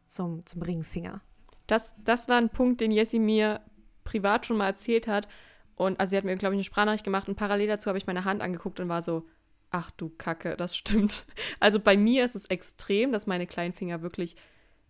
[0.07, 1.21] zum, zum Ringfinger.
[1.67, 3.61] Das, das war ein Punkt, den Jessie mir
[4.05, 5.29] privat schon mal erzählt hat.
[5.77, 8.07] Und also sie hat mir, glaube ich, eine Sprachnachricht gemacht und parallel dazu habe ich
[8.07, 9.27] meine Hand angeguckt und war so,
[9.71, 11.25] ach du Kacke, das stimmt.
[11.61, 14.37] Also bei mir ist es extrem, dass meine kleinen Finger wirklich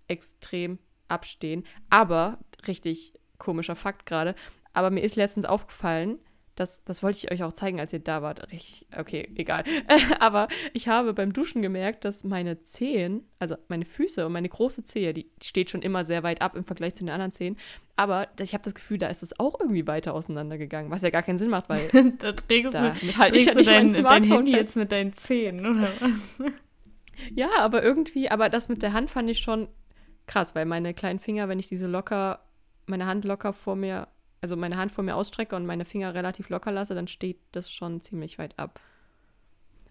[0.06, 0.78] extrem
[1.08, 1.66] abstehen.
[1.90, 4.34] Aber, richtig komischer Fakt gerade,
[4.72, 6.18] aber mir ist letztens aufgefallen,
[6.58, 8.50] das, das wollte ich euch auch zeigen, als ihr da wart.
[8.50, 9.62] Richtig, okay, egal.
[10.18, 14.84] Aber ich habe beim Duschen gemerkt, dass meine Zehen, also meine Füße und meine große
[14.84, 17.56] Zehe, die steht schon immer sehr weit ab im Vergleich zu den anderen Zehen.
[17.96, 21.22] Aber ich habe das Gefühl, da ist es auch irgendwie weiter auseinandergegangen, was ja gar
[21.22, 21.88] keinen Sinn macht, weil
[22.18, 24.62] da trägst da du, halte ich trägst ja du dein, dein Handy fest.
[24.64, 26.42] jetzt mit deinen Zähnen, oder was?
[27.34, 29.68] Ja, aber irgendwie, aber das mit der Hand fand ich schon
[30.26, 32.40] krass, weil meine kleinen Finger, wenn ich diese locker,
[32.86, 34.08] meine Hand locker vor mir,
[34.40, 37.70] also meine Hand vor mir ausstrecke und meine Finger relativ locker lasse, dann steht das
[37.70, 38.80] schon ziemlich weit ab.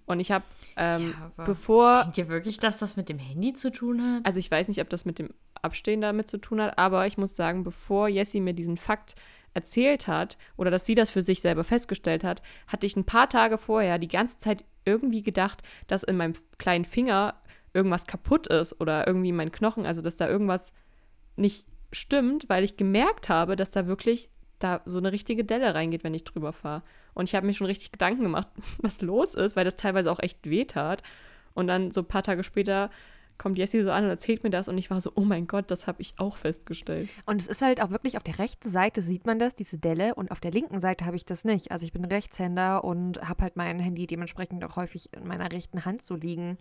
[0.05, 0.45] Und ich habe,
[0.77, 4.25] ähm, Ja, bevor, Denkt ihr wirklich, dass das mit dem Handy zu tun hat?
[4.25, 7.17] also ich weiß nicht, ob das mit dem Abstehen damit zu tun hat, aber ich
[7.17, 9.15] muss sagen, bevor Jessie mir diesen Fakt
[9.53, 13.27] erzählt hat oder dass sie das für sich selber festgestellt hat, hatte ich ein paar
[13.27, 17.41] Tage vorher die ganze Zeit irgendwie gedacht, dass in meinem kleinen Finger
[17.73, 20.73] irgendwas kaputt ist oder irgendwie mein Knochen, also dass da irgendwas
[21.35, 24.29] nicht stimmt, weil ich gemerkt habe, dass da wirklich
[24.59, 26.83] da so eine richtige Delle reingeht, wenn ich drüber fahre.
[27.13, 28.47] Und ich habe mir schon richtig Gedanken gemacht,
[28.79, 31.03] was los ist, weil das teilweise auch echt weh tat.
[31.53, 32.89] Und dann so ein paar Tage später
[33.37, 35.69] kommt Jessie so an und erzählt mir das und ich war so, oh mein Gott,
[35.69, 37.09] das habe ich auch festgestellt.
[37.25, 40.15] Und es ist halt auch wirklich auf der rechten Seite sieht man das, diese Delle,
[40.15, 41.71] und auf der linken Seite habe ich das nicht.
[41.71, 45.85] Also ich bin Rechtshänder und habe halt mein Handy dementsprechend auch häufig in meiner rechten
[45.85, 46.57] Hand so liegen.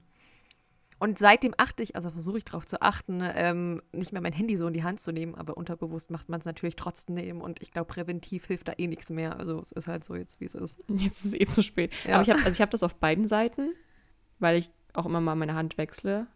[0.99, 4.57] Und seitdem achte ich, also versuche ich darauf zu achten, ähm, nicht mehr mein Handy
[4.57, 7.71] so in die Hand zu nehmen, aber unterbewusst macht man es natürlich trotzdem und ich
[7.71, 9.39] glaube, präventiv hilft da eh nichts mehr.
[9.39, 10.83] Also es ist halt so jetzt, wie es ist.
[10.89, 11.93] Jetzt ist es eh zu spät.
[12.07, 12.15] Ja.
[12.15, 13.75] Aber ich habe also ich hab das auf beiden Seiten,
[14.39, 16.27] weil ich auch immer mal meine Hand wechsle.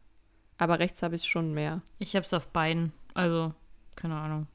[0.58, 1.80] Aber rechts habe ich es schon mehr.
[1.98, 2.92] Ich hab's auf beiden.
[3.14, 3.54] Also,
[3.96, 4.46] keine Ahnung.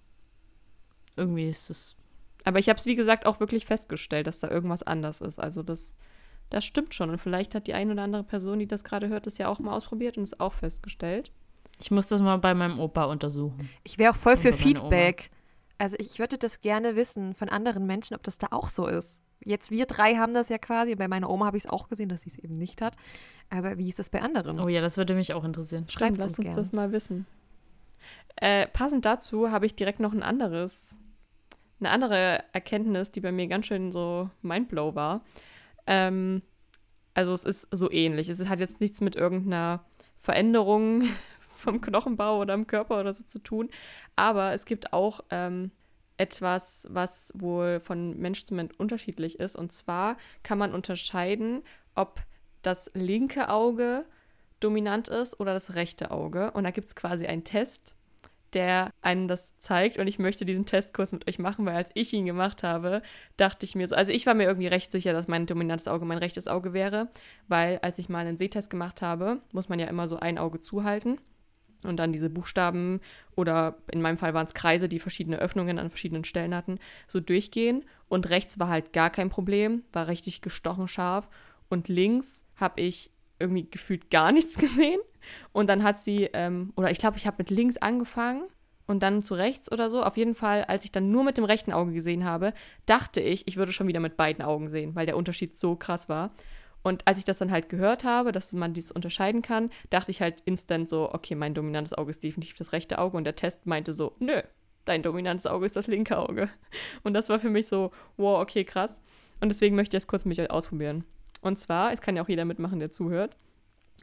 [1.15, 1.95] Irgendwie ist es.
[2.43, 5.39] Aber ich habe es, wie gesagt, auch wirklich festgestellt, dass da irgendwas anders ist.
[5.39, 5.97] Also das,
[6.49, 7.09] das stimmt schon.
[7.09, 9.59] Und vielleicht hat die eine oder andere Person, die das gerade hört, das ja auch
[9.59, 11.31] mal ausprobiert und es auch festgestellt.
[11.79, 13.69] Ich muss das mal bei meinem Opa untersuchen.
[13.83, 14.53] Ich wäre auch voll für.
[14.53, 15.29] Feedback.
[15.77, 19.21] Also ich würde das gerne wissen von anderen Menschen, ob das da auch so ist.
[19.43, 20.95] Jetzt wir drei haben das ja quasi.
[20.95, 22.95] Bei meiner Oma habe ich es auch gesehen, dass sie es eben nicht hat.
[23.49, 24.59] Aber wie ist das bei anderen?
[24.59, 25.87] Oh ja, das würde mich auch interessieren.
[25.89, 26.55] Schreibt Lass uns uns gern.
[26.55, 27.25] das mal wissen.
[28.37, 30.97] Äh, passend dazu habe ich direkt noch ein anderes,
[31.79, 35.21] eine andere Erkenntnis, die bei mir ganz schön so mindblow war.
[35.87, 36.41] Ähm,
[37.13, 38.29] also es ist so ähnlich.
[38.29, 39.85] Es hat jetzt nichts mit irgendeiner
[40.17, 41.03] Veränderung
[41.53, 43.69] vom Knochenbau oder im Körper oder so zu tun.
[44.15, 45.71] Aber es gibt auch ähm,
[46.17, 49.55] etwas, was wohl von Mensch zu Mensch unterschiedlich ist.
[49.55, 51.63] Und zwar kann man unterscheiden,
[51.95, 52.21] ob
[52.61, 54.05] das linke Auge
[54.59, 56.51] dominant ist oder das rechte Auge.
[56.51, 57.94] Und da gibt es quasi einen Test,
[58.55, 59.99] der einen das zeigt.
[59.99, 63.01] Und ich möchte diesen Test kurz mit euch machen, weil als ich ihn gemacht habe,
[63.37, 66.05] dachte ich mir so, also ich war mir irgendwie recht sicher, dass mein dominantes Auge
[66.05, 67.09] mein rechtes Auge wäre,
[67.47, 70.59] weil als ich mal einen Sehtest gemacht habe, muss man ja immer so ein Auge
[70.61, 71.19] zuhalten
[71.83, 72.99] und dann diese Buchstaben
[73.35, 77.19] oder in meinem Fall waren es Kreise, die verschiedene Öffnungen an verschiedenen Stellen hatten, so
[77.19, 77.85] durchgehen.
[78.07, 81.29] Und rechts war halt gar kein Problem, war richtig gestochen scharf.
[81.69, 84.99] Und links habe ich irgendwie gefühlt gar nichts gesehen.
[85.51, 88.43] Und dann hat sie, ähm, oder ich glaube, ich habe mit links angefangen
[88.87, 90.03] und dann zu rechts oder so.
[90.03, 92.53] Auf jeden Fall, als ich dann nur mit dem rechten Auge gesehen habe,
[92.85, 96.09] dachte ich, ich würde schon wieder mit beiden Augen sehen, weil der Unterschied so krass
[96.09, 96.31] war.
[96.83, 100.21] Und als ich das dann halt gehört habe, dass man dies unterscheiden kann, dachte ich
[100.21, 103.17] halt instant so, okay, mein dominantes Auge ist definitiv das rechte Auge.
[103.17, 104.39] Und der Test meinte so, nö,
[104.85, 106.47] dein dominantes Auge ist das linke Auge.
[107.03, 109.01] Und das war für mich so, wow, okay, krass.
[109.41, 111.05] Und deswegen möchte ich das kurz mit euch ausprobieren.
[111.41, 113.35] Und zwar, es kann ja auch jeder mitmachen, der zuhört.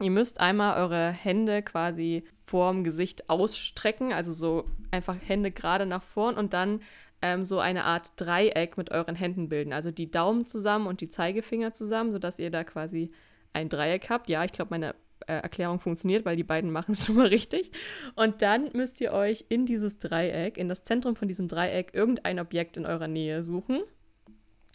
[0.01, 6.03] Ihr müsst einmal eure Hände quasi vorm Gesicht ausstrecken, also so einfach Hände gerade nach
[6.03, 6.81] vorn und dann
[7.21, 9.71] ähm, so eine Art Dreieck mit euren Händen bilden.
[9.71, 13.11] Also die Daumen zusammen und die Zeigefinger zusammen, sodass ihr da quasi
[13.53, 14.29] ein Dreieck habt.
[14.29, 14.95] Ja, ich glaube, meine
[15.27, 17.71] äh, Erklärung funktioniert, weil die beiden machen es schon mal richtig.
[18.15, 22.39] Und dann müsst ihr euch in dieses Dreieck, in das Zentrum von diesem Dreieck, irgendein
[22.39, 23.83] Objekt in eurer Nähe suchen.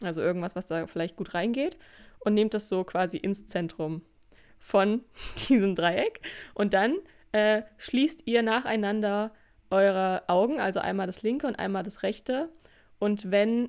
[0.01, 1.77] Also irgendwas, was da vielleicht gut reingeht.
[2.21, 4.03] Und nehmt das so quasi ins Zentrum
[4.59, 5.05] von
[5.49, 6.21] diesem Dreieck.
[6.55, 6.97] Und dann
[7.33, 9.33] äh, schließt ihr nacheinander
[9.71, 12.49] eure Augen, also einmal das linke und einmal das rechte.
[12.99, 13.69] Und wenn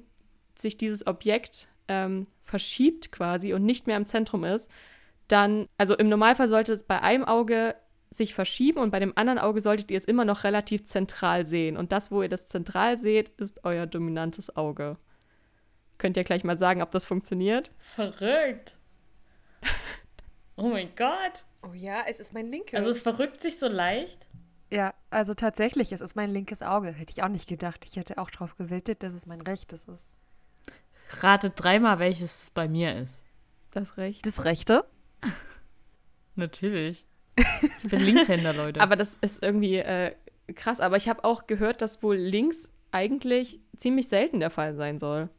[0.55, 4.69] sich dieses Objekt ähm, verschiebt quasi und nicht mehr im Zentrum ist,
[5.27, 7.75] dann, also im Normalfall sollte es bei einem Auge
[8.11, 11.77] sich verschieben und bei dem anderen Auge solltet ihr es immer noch relativ zentral sehen.
[11.77, 14.97] Und das, wo ihr das zentral seht, ist euer dominantes Auge.
[15.99, 17.71] Könnt ihr gleich mal sagen, ob das funktioniert?
[17.77, 18.75] Verrückt.
[20.59, 21.45] Oh mein Gott.
[21.63, 22.77] Oh ja, es ist mein linkes.
[22.77, 24.27] Also es verrückt sich so leicht.
[24.71, 26.91] ja, also tatsächlich, es ist mein linkes Auge.
[26.91, 27.85] Hätte ich auch nicht gedacht.
[27.85, 30.11] Ich hätte auch drauf gewettet, dass es mein rechtes ist.
[31.21, 33.19] Ratet dreimal, welches es bei mir ist.
[33.71, 34.25] Das recht.
[34.25, 34.85] Das rechte?
[36.35, 37.05] Natürlich.
[37.83, 38.81] Ich bin Linkshänder, Leute.
[38.81, 40.13] Aber das ist irgendwie äh,
[40.55, 40.79] krass.
[40.79, 45.29] Aber ich habe auch gehört, dass wohl links eigentlich ziemlich selten der Fall sein soll.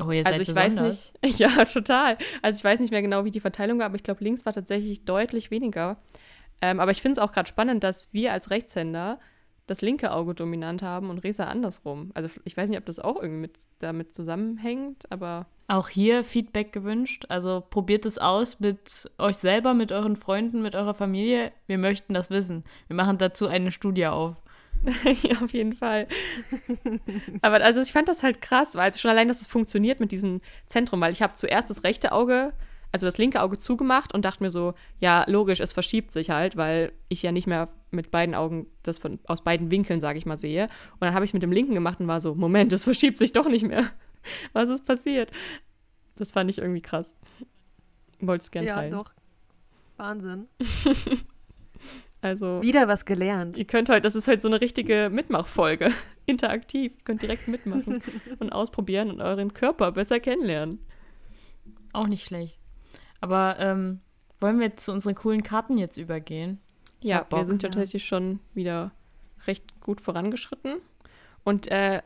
[0.00, 1.12] Oh, ihr also seid ich weiß besonders.
[1.22, 1.38] nicht.
[1.38, 2.18] Ja, total.
[2.42, 4.52] Also ich weiß nicht mehr genau, wie die Verteilung war, aber ich glaube, links war
[4.52, 5.98] tatsächlich deutlich weniger.
[6.62, 9.18] Ähm, aber ich finde es auch gerade spannend, dass wir als Rechtshänder
[9.66, 12.12] das linke Auge dominant haben und Resa andersrum.
[12.14, 16.72] Also ich weiß nicht, ob das auch irgendwie mit, damit zusammenhängt, aber Auch hier Feedback
[16.72, 17.26] gewünscht.
[17.28, 21.52] Also probiert es aus mit euch selber, mit euren Freunden, mit eurer Familie.
[21.66, 22.64] Wir möchten das wissen.
[22.86, 24.36] Wir machen dazu eine Studie auf.
[25.22, 26.06] ja, auf jeden Fall.
[27.42, 30.12] Aber also ich fand das halt krass, weil also schon allein, dass es funktioniert mit
[30.12, 32.52] diesem Zentrum, weil ich habe zuerst das rechte Auge
[32.92, 36.56] also das linke Auge zugemacht und dachte mir so, ja, logisch, es verschiebt sich halt,
[36.56, 40.24] weil ich ja nicht mehr mit beiden Augen das von, aus beiden Winkeln, sage ich
[40.26, 40.64] mal, sehe.
[40.94, 43.32] Und dann habe ich mit dem linken gemacht und war so, Moment, es verschiebt sich
[43.32, 43.90] doch nicht mehr.
[44.52, 45.30] Was ist passiert?
[46.16, 47.14] Das fand ich irgendwie krass.
[48.20, 48.92] Wollte es gerne Ja, teilen.
[48.92, 49.12] doch.
[49.98, 50.48] Wahnsinn.
[52.20, 53.56] Also, Wieder was gelernt.
[53.56, 55.92] ihr könnt heute, das ist heute so eine richtige Mitmachfolge.
[56.26, 56.92] Interaktiv.
[56.96, 58.02] Ihr könnt direkt mitmachen
[58.38, 60.80] und ausprobieren und euren Körper besser kennenlernen.
[61.92, 62.58] Auch nicht schlecht.
[63.20, 64.00] Aber ähm,
[64.40, 66.60] wollen wir zu unseren coolen Karten jetzt übergehen?
[67.00, 68.92] Ich Ja, wir sind ja tatsächlich schon wieder
[69.46, 70.76] recht gut vorangeschritten.
[71.44, 72.02] Und äh,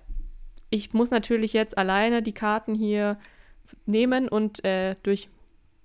[0.69, 3.19] ich muss natürlich jetzt alleine die Karten hier
[3.87, 4.97] nehmen und äh,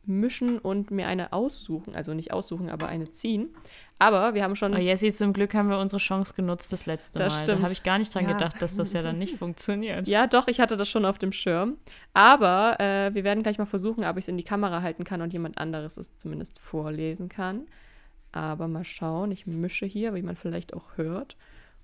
[0.06, 1.95] durchmischen und mir eine aussuchen.
[1.95, 3.49] Also nicht aussuchen, aber eine ziehen.
[3.97, 4.74] Aber wir haben schon.
[4.74, 7.43] Oh, Jessie, zum Glück haben wir unsere Chance genutzt das letzte Das Mal.
[7.43, 7.60] stimmt.
[7.60, 8.34] Da habe ich gar nicht dran Ja.
[8.34, 10.08] gedacht, dass das ja dann nicht funktioniert.
[10.08, 11.78] Ja, doch, ich hatte das schon auf dem Schirm.
[12.14, 15.22] Aber äh, wir werden gleich mal versuchen, ob ich es in die Kamera halten kann
[15.22, 17.68] und jemand anderes es zumindest vorlesen kann.
[18.32, 21.38] Aber mal schauen, ich mische hier, wie man vielleicht auch hört.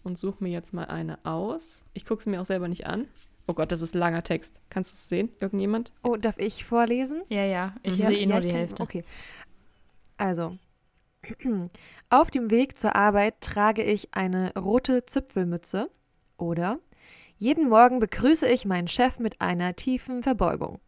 [0.04, 1.86] Und suche mir jetzt mal eine aus.
[1.94, 3.06] Ich gucke sie mir auch selber nicht an.
[3.52, 4.62] Oh Gott, das ist langer Text.
[4.70, 5.30] Kannst du es sehen?
[5.42, 5.92] Irgendjemand?
[6.04, 7.24] Oh, darf ich vorlesen?
[7.28, 8.82] Ja, ja, ich Ja, sehe eh ja, nur die kann- Hälfte.
[8.82, 9.04] Okay.
[10.16, 10.58] Also,
[12.10, 15.92] auf dem Weg zur Arbeit trage ich eine rote Zipfelmütze
[16.38, 16.80] oder
[17.36, 20.80] jeden Morgen begrüße ich meinen Chef mit einer tiefen Verbeugung.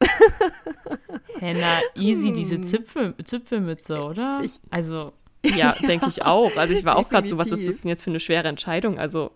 [1.38, 2.62] Henna, easy, diese Hm.
[2.64, 4.40] Zipfel, Zipfelmütze, oder?
[4.42, 5.12] Ich- also,
[5.44, 6.56] Ja, denke ich auch.
[6.56, 8.98] Also ich war auch gerade so, was ist das denn jetzt für eine schwere Entscheidung?
[8.98, 9.30] Also,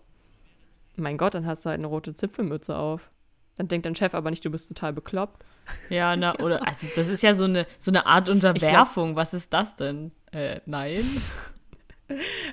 [0.95, 3.09] mein Gott, dann hast du halt eine rote Zipfelmütze auf.
[3.57, 5.43] Dann denkt dein Chef aber nicht, du bist total bekloppt.
[5.89, 9.15] ja, na, oder, also das ist ja so eine, so eine Art Unterwerfung.
[9.15, 10.11] Was ist das denn?
[10.31, 11.05] Äh, nein.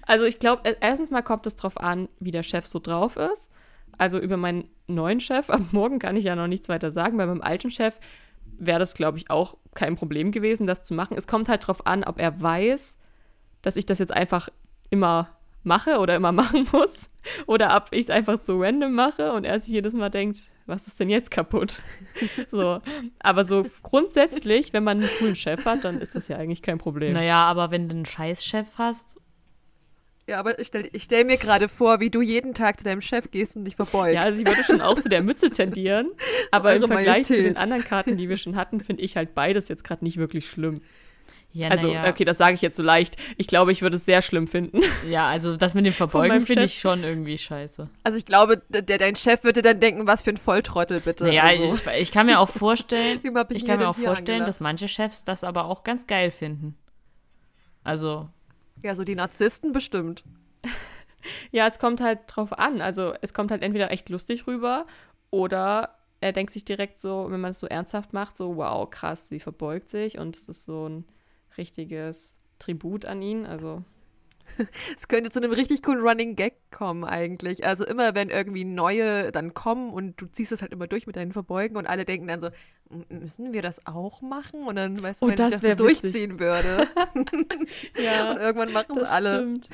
[0.06, 3.50] Also ich glaube, erstens mal kommt es drauf an, wie der Chef so drauf ist.
[3.96, 7.16] Also über meinen neuen Chef am Morgen kann ich ja noch nichts weiter sagen.
[7.16, 7.98] Bei meinem alten Chef
[8.58, 11.16] wäre das, glaube ich, auch kein Problem gewesen, das zu machen.
[11.16, 12.98] Es kommt halt drauf an, ob er weiß,
[13.62, 14.48] dass ich das jetzt einfach
[14.90, 15.28] immer
[15.68, 17.08] mache oder immer machen muss.
[17.46, 20.86] Oder ob ich es einfach so random mache und er sich jedes Mal denkt, was
[20.86, 21.80] ist denn jetzt kaputt?
[22.50, 22.80] so.
[23.20, 26.78] Aber so grundsätzlich, wenn man einen coolen Chef hat, dann ist das ja eigentlich kein
[26.78, 27.12] Problem.
[27.12, 29.18] Naja, aber wenn du einen Scheißchef hast,
[30.26, 33.00] Ja, aber ich stelle ich stell mir gerade vor, wie du jeden Tag zu deinem
[33.00, 34.14] Chef gehst und dich verbeugst.
[34.14, 36.10] Ja, also ich würde schon auch zu der Mütze tendieren,
[36.50, 37.62] aber im Eure Vergleich zu den Majestät.
[37.62, 40.82] anderen Karten, die wir schon hatten, finde ich halt beides jetzt gerade nicht wirklich schlimm.
[41.58, 42.08] Ja, Also, naja.
[42.08, 43.16] okay, das sage ich jetzt so leicht.
[43.36, 44.80] Ich glaube, ich würde es sehr schlimm finden.
[45.08, 47.88] Ja, also das mit dem Verbeugen finde ich schon irgendwie scheiße.
[48.02, 51.24] Also ich glaube, der, dein Chef würde dann denken, was für ein Volltrottel bitte.
[51.24, 54.48] Naja, also, ich, ich kann mir auch vorstellen, ich ich kann mir auch vorstellen, angelacht?
[54.48, 56.76] dass manche Chefs das aber auch ganz geil finden.
[57.84, 58.28] Also,
[58.82, 60.24] ja, so die Narzissten bestimmt.
[61.50, 62.80] Ja, es kommt halt drauf an.
[62.80, 64.86] Also, es kommt halt entweder echt lustig rüber
[65.30, 69.28] oder er denkt sich direkt so, wenn man es so ernsthaft macht, so, wow, krass,
[69.28, 71.04] sie verbeugt sich und es ist so ein
[71.58, 73.44] richtiges Tribut an ihn.
[73.46, 73.82] Also,
[74.96, 77.64] Es könnte zu einem richtig coolen Running Gag kommen eigentlich.
[77.66, 81.16] Also immer, wenn irgendwie neue dann kommen und du ziehst es halt immer durch mit
[81.16, 82.48] deinen Verbeugen und alle denken dann so,
[82.90, 84.62] "M- müssen wir das auch machen?
[84.66, 86.88] Und dann weißt du, Oh, wenn das ich das so durchziehen würde.
[88.02, 88.30] ja.
[88.32, 89.34] und irgendwann machen es alle.
[89.34, 89.68] stimmt.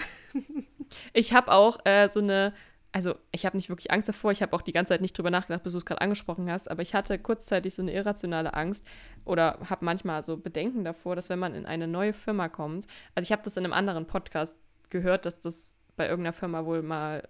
[1.12, 2.53] Ich habe auch äh, so eine,
[2.95, 5.31] also ich habe nicht wirklich Angst davor, ich habe auch die ganze Zeit nicht drüber
[5.31, 8.87] nachgedacht, bis du es gerade angesprochen hast, aber ich hatte kurzzeitig so eine irrationale Angst
[9.25, 12.87] oder habe manchmal so Bedenken davor, dass wenn man in eine neue Firma kommt,
[13.17, 16.83] also ich habe das in einem anderen Podcast gehört, dass das bei irgendeiner Firma wohl
[16.83, 17.29] mal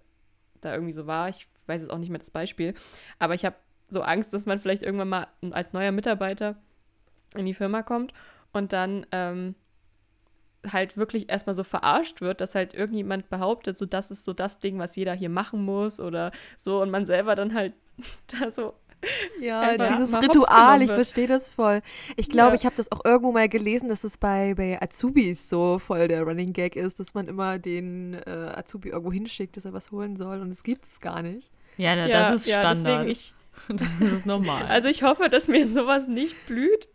[0.60, 2.74] da irgendwie so war, ich weiß jetzt auch nicht mehr das Beispiel,
[3.18, 3.56] aber ich habe
[3.88, 6.56] so Angst, dass man vielleicht irgendwann mal als neuer Mitarbeiter
[7.36, 8.12] in die Firma kommt
[8.52, 9.54] und dann ähm,
[10.72, 14.58] halt wirklich erstmal so verarscht wird, dass halt irgendjemand behauptet, so das ist so das
[14.58, 17.74] Ding, was jeder hier machen muss oder so und man selber dann halt
[18.40, 18.74] da so
[19.40, 21.82] Ja, dieses Ritual, ich verstehe das voll.
[22.16, 22.54] Ich glaube, Ja.
[22.54, 26.22] ich habe das auch irgendwo mal gelesen, dass es bei, bei Azubis so voll der
[26.22, 30.16] Running Gag ist, dass man immer den äh, Azubi irgendwo hinschickt, dass er was holen
[30.16, 31.50] soll und es gibt es gar nicht.
[31.76, 33.06] ja, na, ja, das ist ja, Standard.
[33.06, 33.34] deswegen ich,
[34.00, 34.64] das ist normal.
[34.66, 36.88] also ich hoffe, dass mir sowas nicht blüht,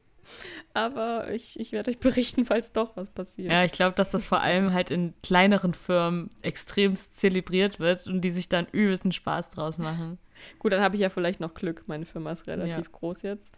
[0.74, 3.52] aber ich, ich werde euch berichten, falls doch was passiert.
[3.52, 8.22] ja, ich glaube, dass das vor allem halt in kleineren Firmen extremst zelebriert wird und
[8.22, 10.18] die sich dann übelsten Spaß draus machen.
[10.60, 11.84] Gut, dann habe ich ja vielleicht noch Glück.
[11.88, 13.52] Meine Firma ist relativ groß jetzt.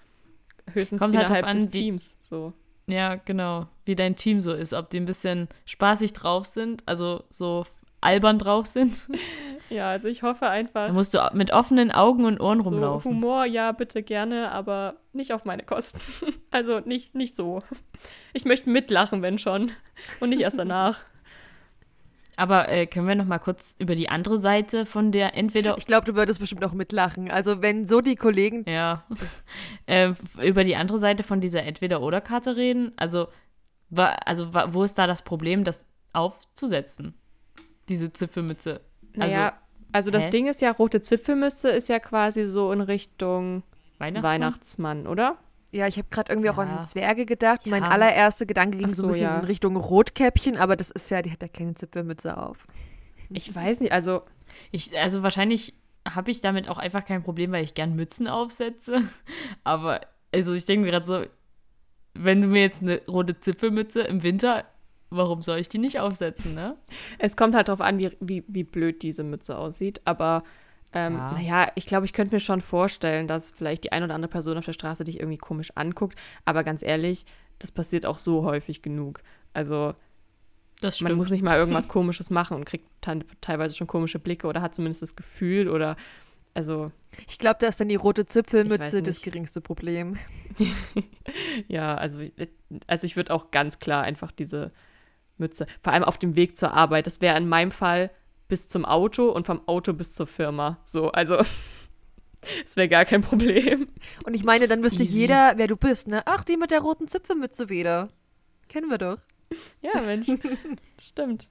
[0.73, 2.17] Höchstens Kommt halt innerhalb an, des die- Teams.
[2.21, 2.53] So.
[2.87, 3.67] Ja, genau.
[3.85, 4.73] Wie dein Team so ist.
[4.73, 7.65] Ob die ein bisschen spaßig drauf sind, also so
[8.01, 8.95] albern drauf sind.
[9.69, 10.87] Ja, also ich hoffe einfach.
[10.87, 13.09] Da musst du mit offenen Augen und Ohren So, rumlaufen.
[13.09, 16.01] Humor, ja, bitte gerne, aber nicht auf meine Kosten.
[16.51, 17.63] Also nicht, nicht so.
[18.33, 19.71] Ich möchte mitlachen, wenn schon.
[20.19, 20.99] Und nicht erst danach.
[22.35, 25.85] Aber äh, können wir noch mal kurz über die andere Seite von der entweder Ich
[25.85, 27.31] glaube, du würdest bestimmt auch mitlachen.
[27.31, 28.65] Also wenn so die Kollegen.
[28.67, 29.05] ja
[29.85, 32.91] äh, über die andere Seite von dieser Entweder-oder-Karte reden?
[32.97, 33.27] Also,
[33.89, 37.13] wa, also wa, wo ist da das Problem, das aufzusetzen?
[37.91, 38.81] Diese Zipfelmütze.
[39.13, 39.53] Naja,
[39.91, 40.29] also, das hä?
[40.29, 43.63] Ding ist ja, rote Zipfelmütze ist ja quasi so in Richtung
[43.97, 44.23] Weihnachtsmann?
[44.33, 45.37] Weihnachtsmann, oder?
[45.73, 46.63] Ja, ich habe gerade irgendwie auch Ja.
[46.63, 47.65] an Zwerge gedacht.
[47.67, 47.89] Mein Ja.
[47.89, 49.39] allererster Gedanke ging Ach so ein so, bisschen ja.
[49.39, 52.65] in Richtung Rotkäppchen, aber das ist ja, die hat ja keine Zipfelmütze auf.
[53.29, 54.21] Ich weiß nicht, also
[54.71, 55.73] Ich, also wahrscheinlich
[56.07, 59.03] habe ich damit auch einfach kein Problem, weil ich gern Mützen aufsetze.
[59.63, 60.01] Aber
[60.33, 61.25] also ich denke mir gerade so,
[62.13, 64.65] wenn du mir jetzt eine rote Zipfelmütze im Winter,
[65.11, 66.75] warum soll ich die nicht aufsetzen, ne?
[67.19, 70.01] es kommt halt drauf an, wie, wie, wie blöd diese Mütze aussieht.
[70.05, 70.43] Aber
[70.93, 71.31] ähm, Ja.
[71.33, 74.57] naja, ich glaube, ich könnte mir schon vorstellen, dass vielleicht die ein oder andere Person
[74.57, 76.17] auf der Straße dich irgendwie komisch anguckt.
[76.45, 77.25] Aber ganz ehrlich,
[77.59, 79.21] das passiert auch so häufig genug.
[79.53, 79.93] Also
[80.81, 82.87] Das man muss nicht mal irgendwas Komisches machen und kriegt
[83.41, 85.95] teilweise schon komische Blicke oder hat zumindest das Gefühl oder
[86.53, 86.91] also
[87.27, 90.17] Ich glaube, da ist dann die rote Zipfelmütze das geringste Problem.
[91.67, 92.21] Ja, also,
[92.87, 94.71] also ich würde auch ganz klar einfach diese
[95.41, 98.11] Mütze, vor allem auf dem Weg zur Arbeit, das wäre in meinem Fall
[98.47, 100.77] bis zum Auto und vom Auto bis zur Firma.
[100.85, 101.37] So, also
[102.65, 103.87] es wäre gar kein Problem.
[104.25, 105.19] Und ich meine, dann wüsste Easy.
[105.19, 106.23] jeder, wer du bist, ne?
[106.25, 108.09] Ach, die mit der roten Zipfelmütze wieder.
[108.69, 109.17] Kennen wir doch.
[109.81, 110.27] Ja, Mensch,
[111.01, 111.49] stimmt.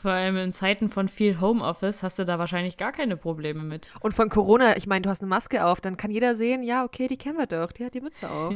[0.00, 3.90] Vor allem in Zeiten von viel Homeoffice hast du da wahrscheinlich gar keine Probleme mit.
[4.00, 6.82] Und von Corona, ich meine, du hast eine Maske auf, dann kann jeder sehen, ja,
[6.82, 8.54] okay, die kennen wir doch, die hat die Mütze auf.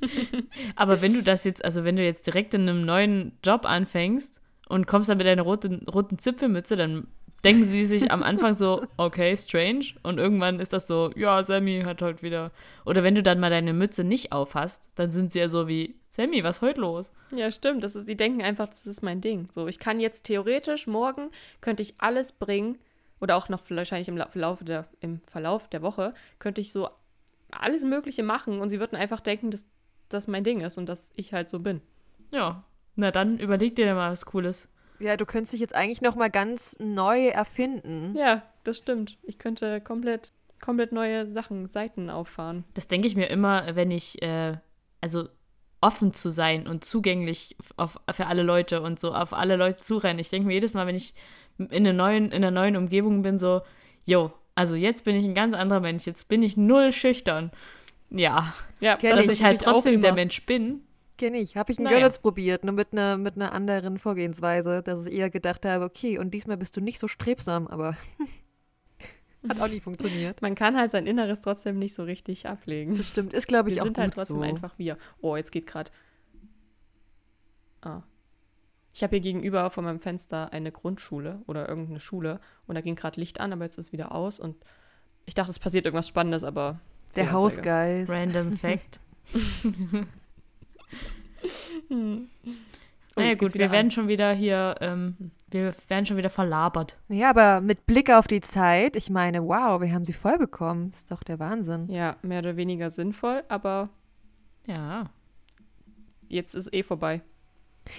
[0.76, 4.40] Aber wenn du das jetzt, also wenn du jetzt direkt in einem neuen Job anfängst
[4.68, 7.06] und kommst dann mit deiner roten, roten Zipfelmütze, dann
[7.44, 9.86] denken sie sich am Anfang so, okay, strange.
[10.02, 12.50] Und irgendwann ist das so, ja, Sammy hat heute wieder.
[12.84, 15.94] Oder wenn du dann mal deine Mütze nicht aufhast, dann sind sie ja so wie,
[16.10, 17.12] Sammy, was ist heute los?
[17.34, 17.84] Ja, stimmt.
[17.84, 19.48] Das ist, die denken einfach, das ist mein Ding.
[19.52, 22.78] So, ich kann jetzt theoretisch morgen könnte ich alles bringen
[23.20, 26.88] oder auch noch wahrscheinlich im La- Verlauf der, im Verlauf der Woche könnte ich so
[27.60, 29.66] alles Mögliche machen und sie würden einfach denken, dass
[30.08, 31.80] das mein Ding ist und dass ich halt so bin.
[32.30, 34.68] Ja, na dann überleg dir mal was Cooles.
[34.98, 38.14] Ja, du könntest dich jetzt eigentlich noch mal ganz neu erfinden.
[38.16, 39.18] Ja, das stimmt.
[39.22, 42.64] Ich könnte komplett, komplett neue Sachen, Seiten auffahren.
[42.74, 44.56] Das denke ich mir immer, wenn ich, äh,
[45.00, 45.28] also
[45.82, 50.18] offen zu sein und zugänglich auf, für alle Leute und so auf alle Leute zurennen.
[50.18, 51.14] Ich denke mir jedes Mal, wenn ich
[51.58, 53.60] in einer neuen, in einer neuen Umgebung bin, so,
[54.06, 57.52] yo, also jetzt bin ich ein ganz anderer Mensch, jetzt bin ich null schüchtern.
[58.10, 60.12] Ja, Ja, Kenn dass ich ich halt trotzdem der.
[60.12, 60.80] Mensch bin.
[61.18, 61.56] Kenne ich.
[61.56, 61.98] Habe ich in Naja.
[61.98, 66.18] Görlitz probiert, nur mit einer mit einer anderen Vorgehensweise, dass ich eher gedacht habe, okay,
[66.18, 67.96] und diesmal bist du nicht so strebsam, aber
[69.48, 70.42] hat auch nie funktioniert.
[70.42, 72.96] Man kann halt sein Inneres trotzdem nicht so richtig ablegen.
[72.96, 74.42] Das stimmt, ist glaube ich Wir auch sind gut halt trotzdem so.
[74.42, 74.98] einfach wir.
[75.20, 75.90] Oh, jetzt geht gerade.
[77.82, 78.02] Ah.
[78.96, 82.94] Ich habe hier gegenüber von meinem Fenster eine Grundschule oder irgendeine Schule und da ging
[82.94, 84.56] gerade Licht an, aber jetzt ist wieder aus und
[85.26, 86.80] ich dachte, es passiert irgendwas Spannendes, aber
[87.14, 87.30] Der.
[87.30, 88.10] Hausgeist.
[88.10, 89.00] Random Fact.
[91.88, 92.28] Hm.
[93.18, 93.90] Oh, naja gut, wir wieder werden an.
[93.92, 96.98] schon wieder hier, ähm, wir werden schon wieder verlabert.
[97.08, 100.90] Ja, aber mit Blick auf die Zeit, ich meine, wow, wir haben sie voll bekommen.
[100.90, 101.88] Ist doch der Wahnsinn.
[101.88, 103.88] Ja, mehr oder weniger sinnvoll, aber
[104.66, 105.04] Ja.
[106.28, 107.22] jetzt ist eh vorbei.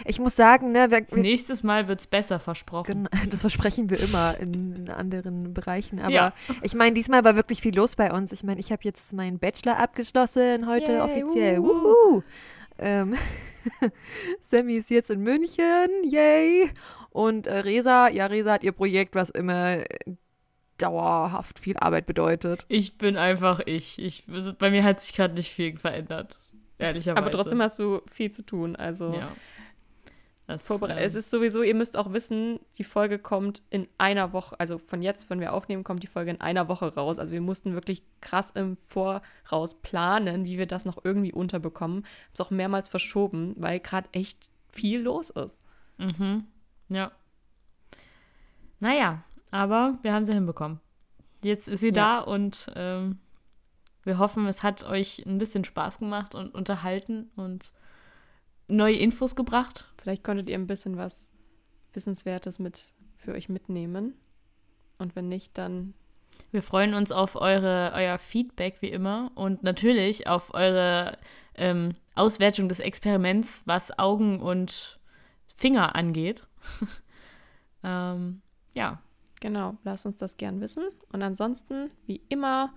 [0.05, 3.07] Ich muss sagen, ne, wir, wir, Nächstes Mal wird's besser, versprochen.
[3.11, 5.99] Gen- Das versprechen wir immer in, in anderen Bereichen.
[5.99, 6.33] Aber Ja.
[6.61, 8.31] ich meine, diesmal war wirklich viel los bei uns.
[8.31, 11.57] Ich meine, ich habe jetzt meinen Bachelor abgeschlossen, heute Yay, offiziell.
[11.63, 11.83] wuhu.
[12.11, 12.21] Wuhu.
[12.79, 13.15] Ähm,
[14.41, 16.69] Sammy ist jetzt in München, yay.
[17.09, 19.85] Und äh, Resa, ja, Resa hat ihr Projekt, was immer äh,
[20.77, 22.65] dauerhaft viel Arbeit bedeutet.
[22.67, 23.97] Ich bin einfach ich.
[23.99, 24.25] ich
[24.59, 26.37] bei mir hat sich gerade nicht viel verändert.
[26.77, 27.17] Ehrlicherweise.
[27.25, 29.31] Aber trotzdem hast du viel zu tun, also Ja.
[30.47, 34.31] Das, Vorbere ähm, es ist sowieso, ihr müsst auch wissen, die Folge kommt in einer
[34.31, 37.19] Woche, also von jetzt, wenn wir aufnehmen, kommt die Folge in einer Woche raus.
[37.19, 41.97] Also wir mussten wirklich krass im Voraus planen, wie wir das noch irgendwie unterbekommen.
[41.97, 45.59] Haben es auch mehrmals verschoben, weil gerade echt viel los ist.
[45.97, 46.45] Mhm.
[46.87, 47.11] Ja.
[48.79, 50.79] Naja, aber wir haben sie hinbekommen.
[51.43, 51.91] Jetzt ist sie Ja.
[51.93, 53.19] da und ähm,
[54.03, 57.71] wir hoffen, es hat euch ein bisschen Spaß gemacht und unterhalten und
[58.67, 59.91] neue Infos gebracht.
[59.97, 61.31] Vielleicht konntet ihr ein bisschen was
[61.93, 64.13] Wissenswertes mit für euch mitnehmen.
[64.97, 65.93] Und wenn nicht, dann
[66.51, 71.17] Wir freuen uns auf eure, euer Feedback wie immer und natürlich auf eure
[71.55, 74.99] ähm, Auswertung des Experiments, was Augen und
[75.55, 76.45] Finger angeht.
[77.83, 78.41] ähm,
[78.75, 79.01] ja,
[79.39, 80.85] Genau, lasst uns das gern wissen.
[81.11, 82.73] Und ansonsten, wie immer,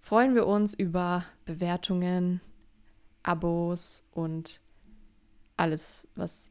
[0.00, 2.40] freuen wir uns über Bewertungen,
[3.22, 4.60] Abos und
[5.58, 6.50] alles, was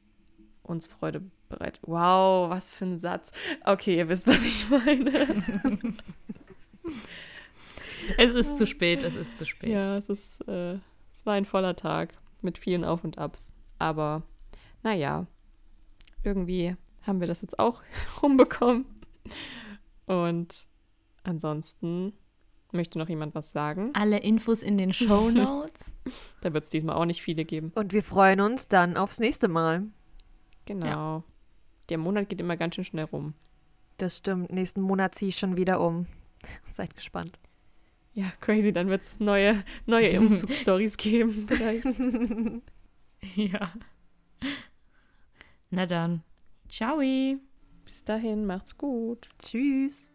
[0.63, 1.79] uns Freude bereit.
[1.83, 3.31] Wow, was für ein Satz.
[3.63, 5.27] Okay, ihr wisst, was ich meine.
[8.17, 9.69] Es ist zu spät, es ist zu spät.
[9.69, 10.75] Ja, es ist, äh,
[11.11, 13.51] es war ein voller Tag mit vielen Auf und Abs.
[13.79, 14.23] Aber
[14.83, 15.27] naja,
[16.23, 17.81] irgendwie haben wir das jetzt auch
[18.21, 18.85] rumbekommen.
[20.05, 20.67] Und
[21.23, 22.13] ansonsten
[22.71, 23.91] möchte noch jemand was sagen.
[23.93, 25.95] Alle Infos in den Show Notes.
[26.41, 27.71] Da wird es diesmal auch nicht viele geben.
[27.75, 29.83] Und wir freuen uns dann aufs nächste Mal.
[30.65, 31.23] Genau.
[31.89, 33.33] Der Monat geht immer ganz schön schnell rum.
[33.97, 34.51] Das stimmt.
[34.51, 36.07] Nächsten Monat ziehe ich schon wieder um.
[36.69, 37.39] Seid gespannt.
[38.13, 38.73] Ja, crazy.
[38.73, 41.45] Dann wird es neue, neue Umzugsstories geben.
[41.47, 41.85] Vielleicht.
[43.35, 43.71] ja.
[45.69, 46.23] Na dann.
[46.69, 46.99] Ciao.
[47.85, 49.29] Bis dahin, macht's gut.
[49.39, 50.05] Tschüss.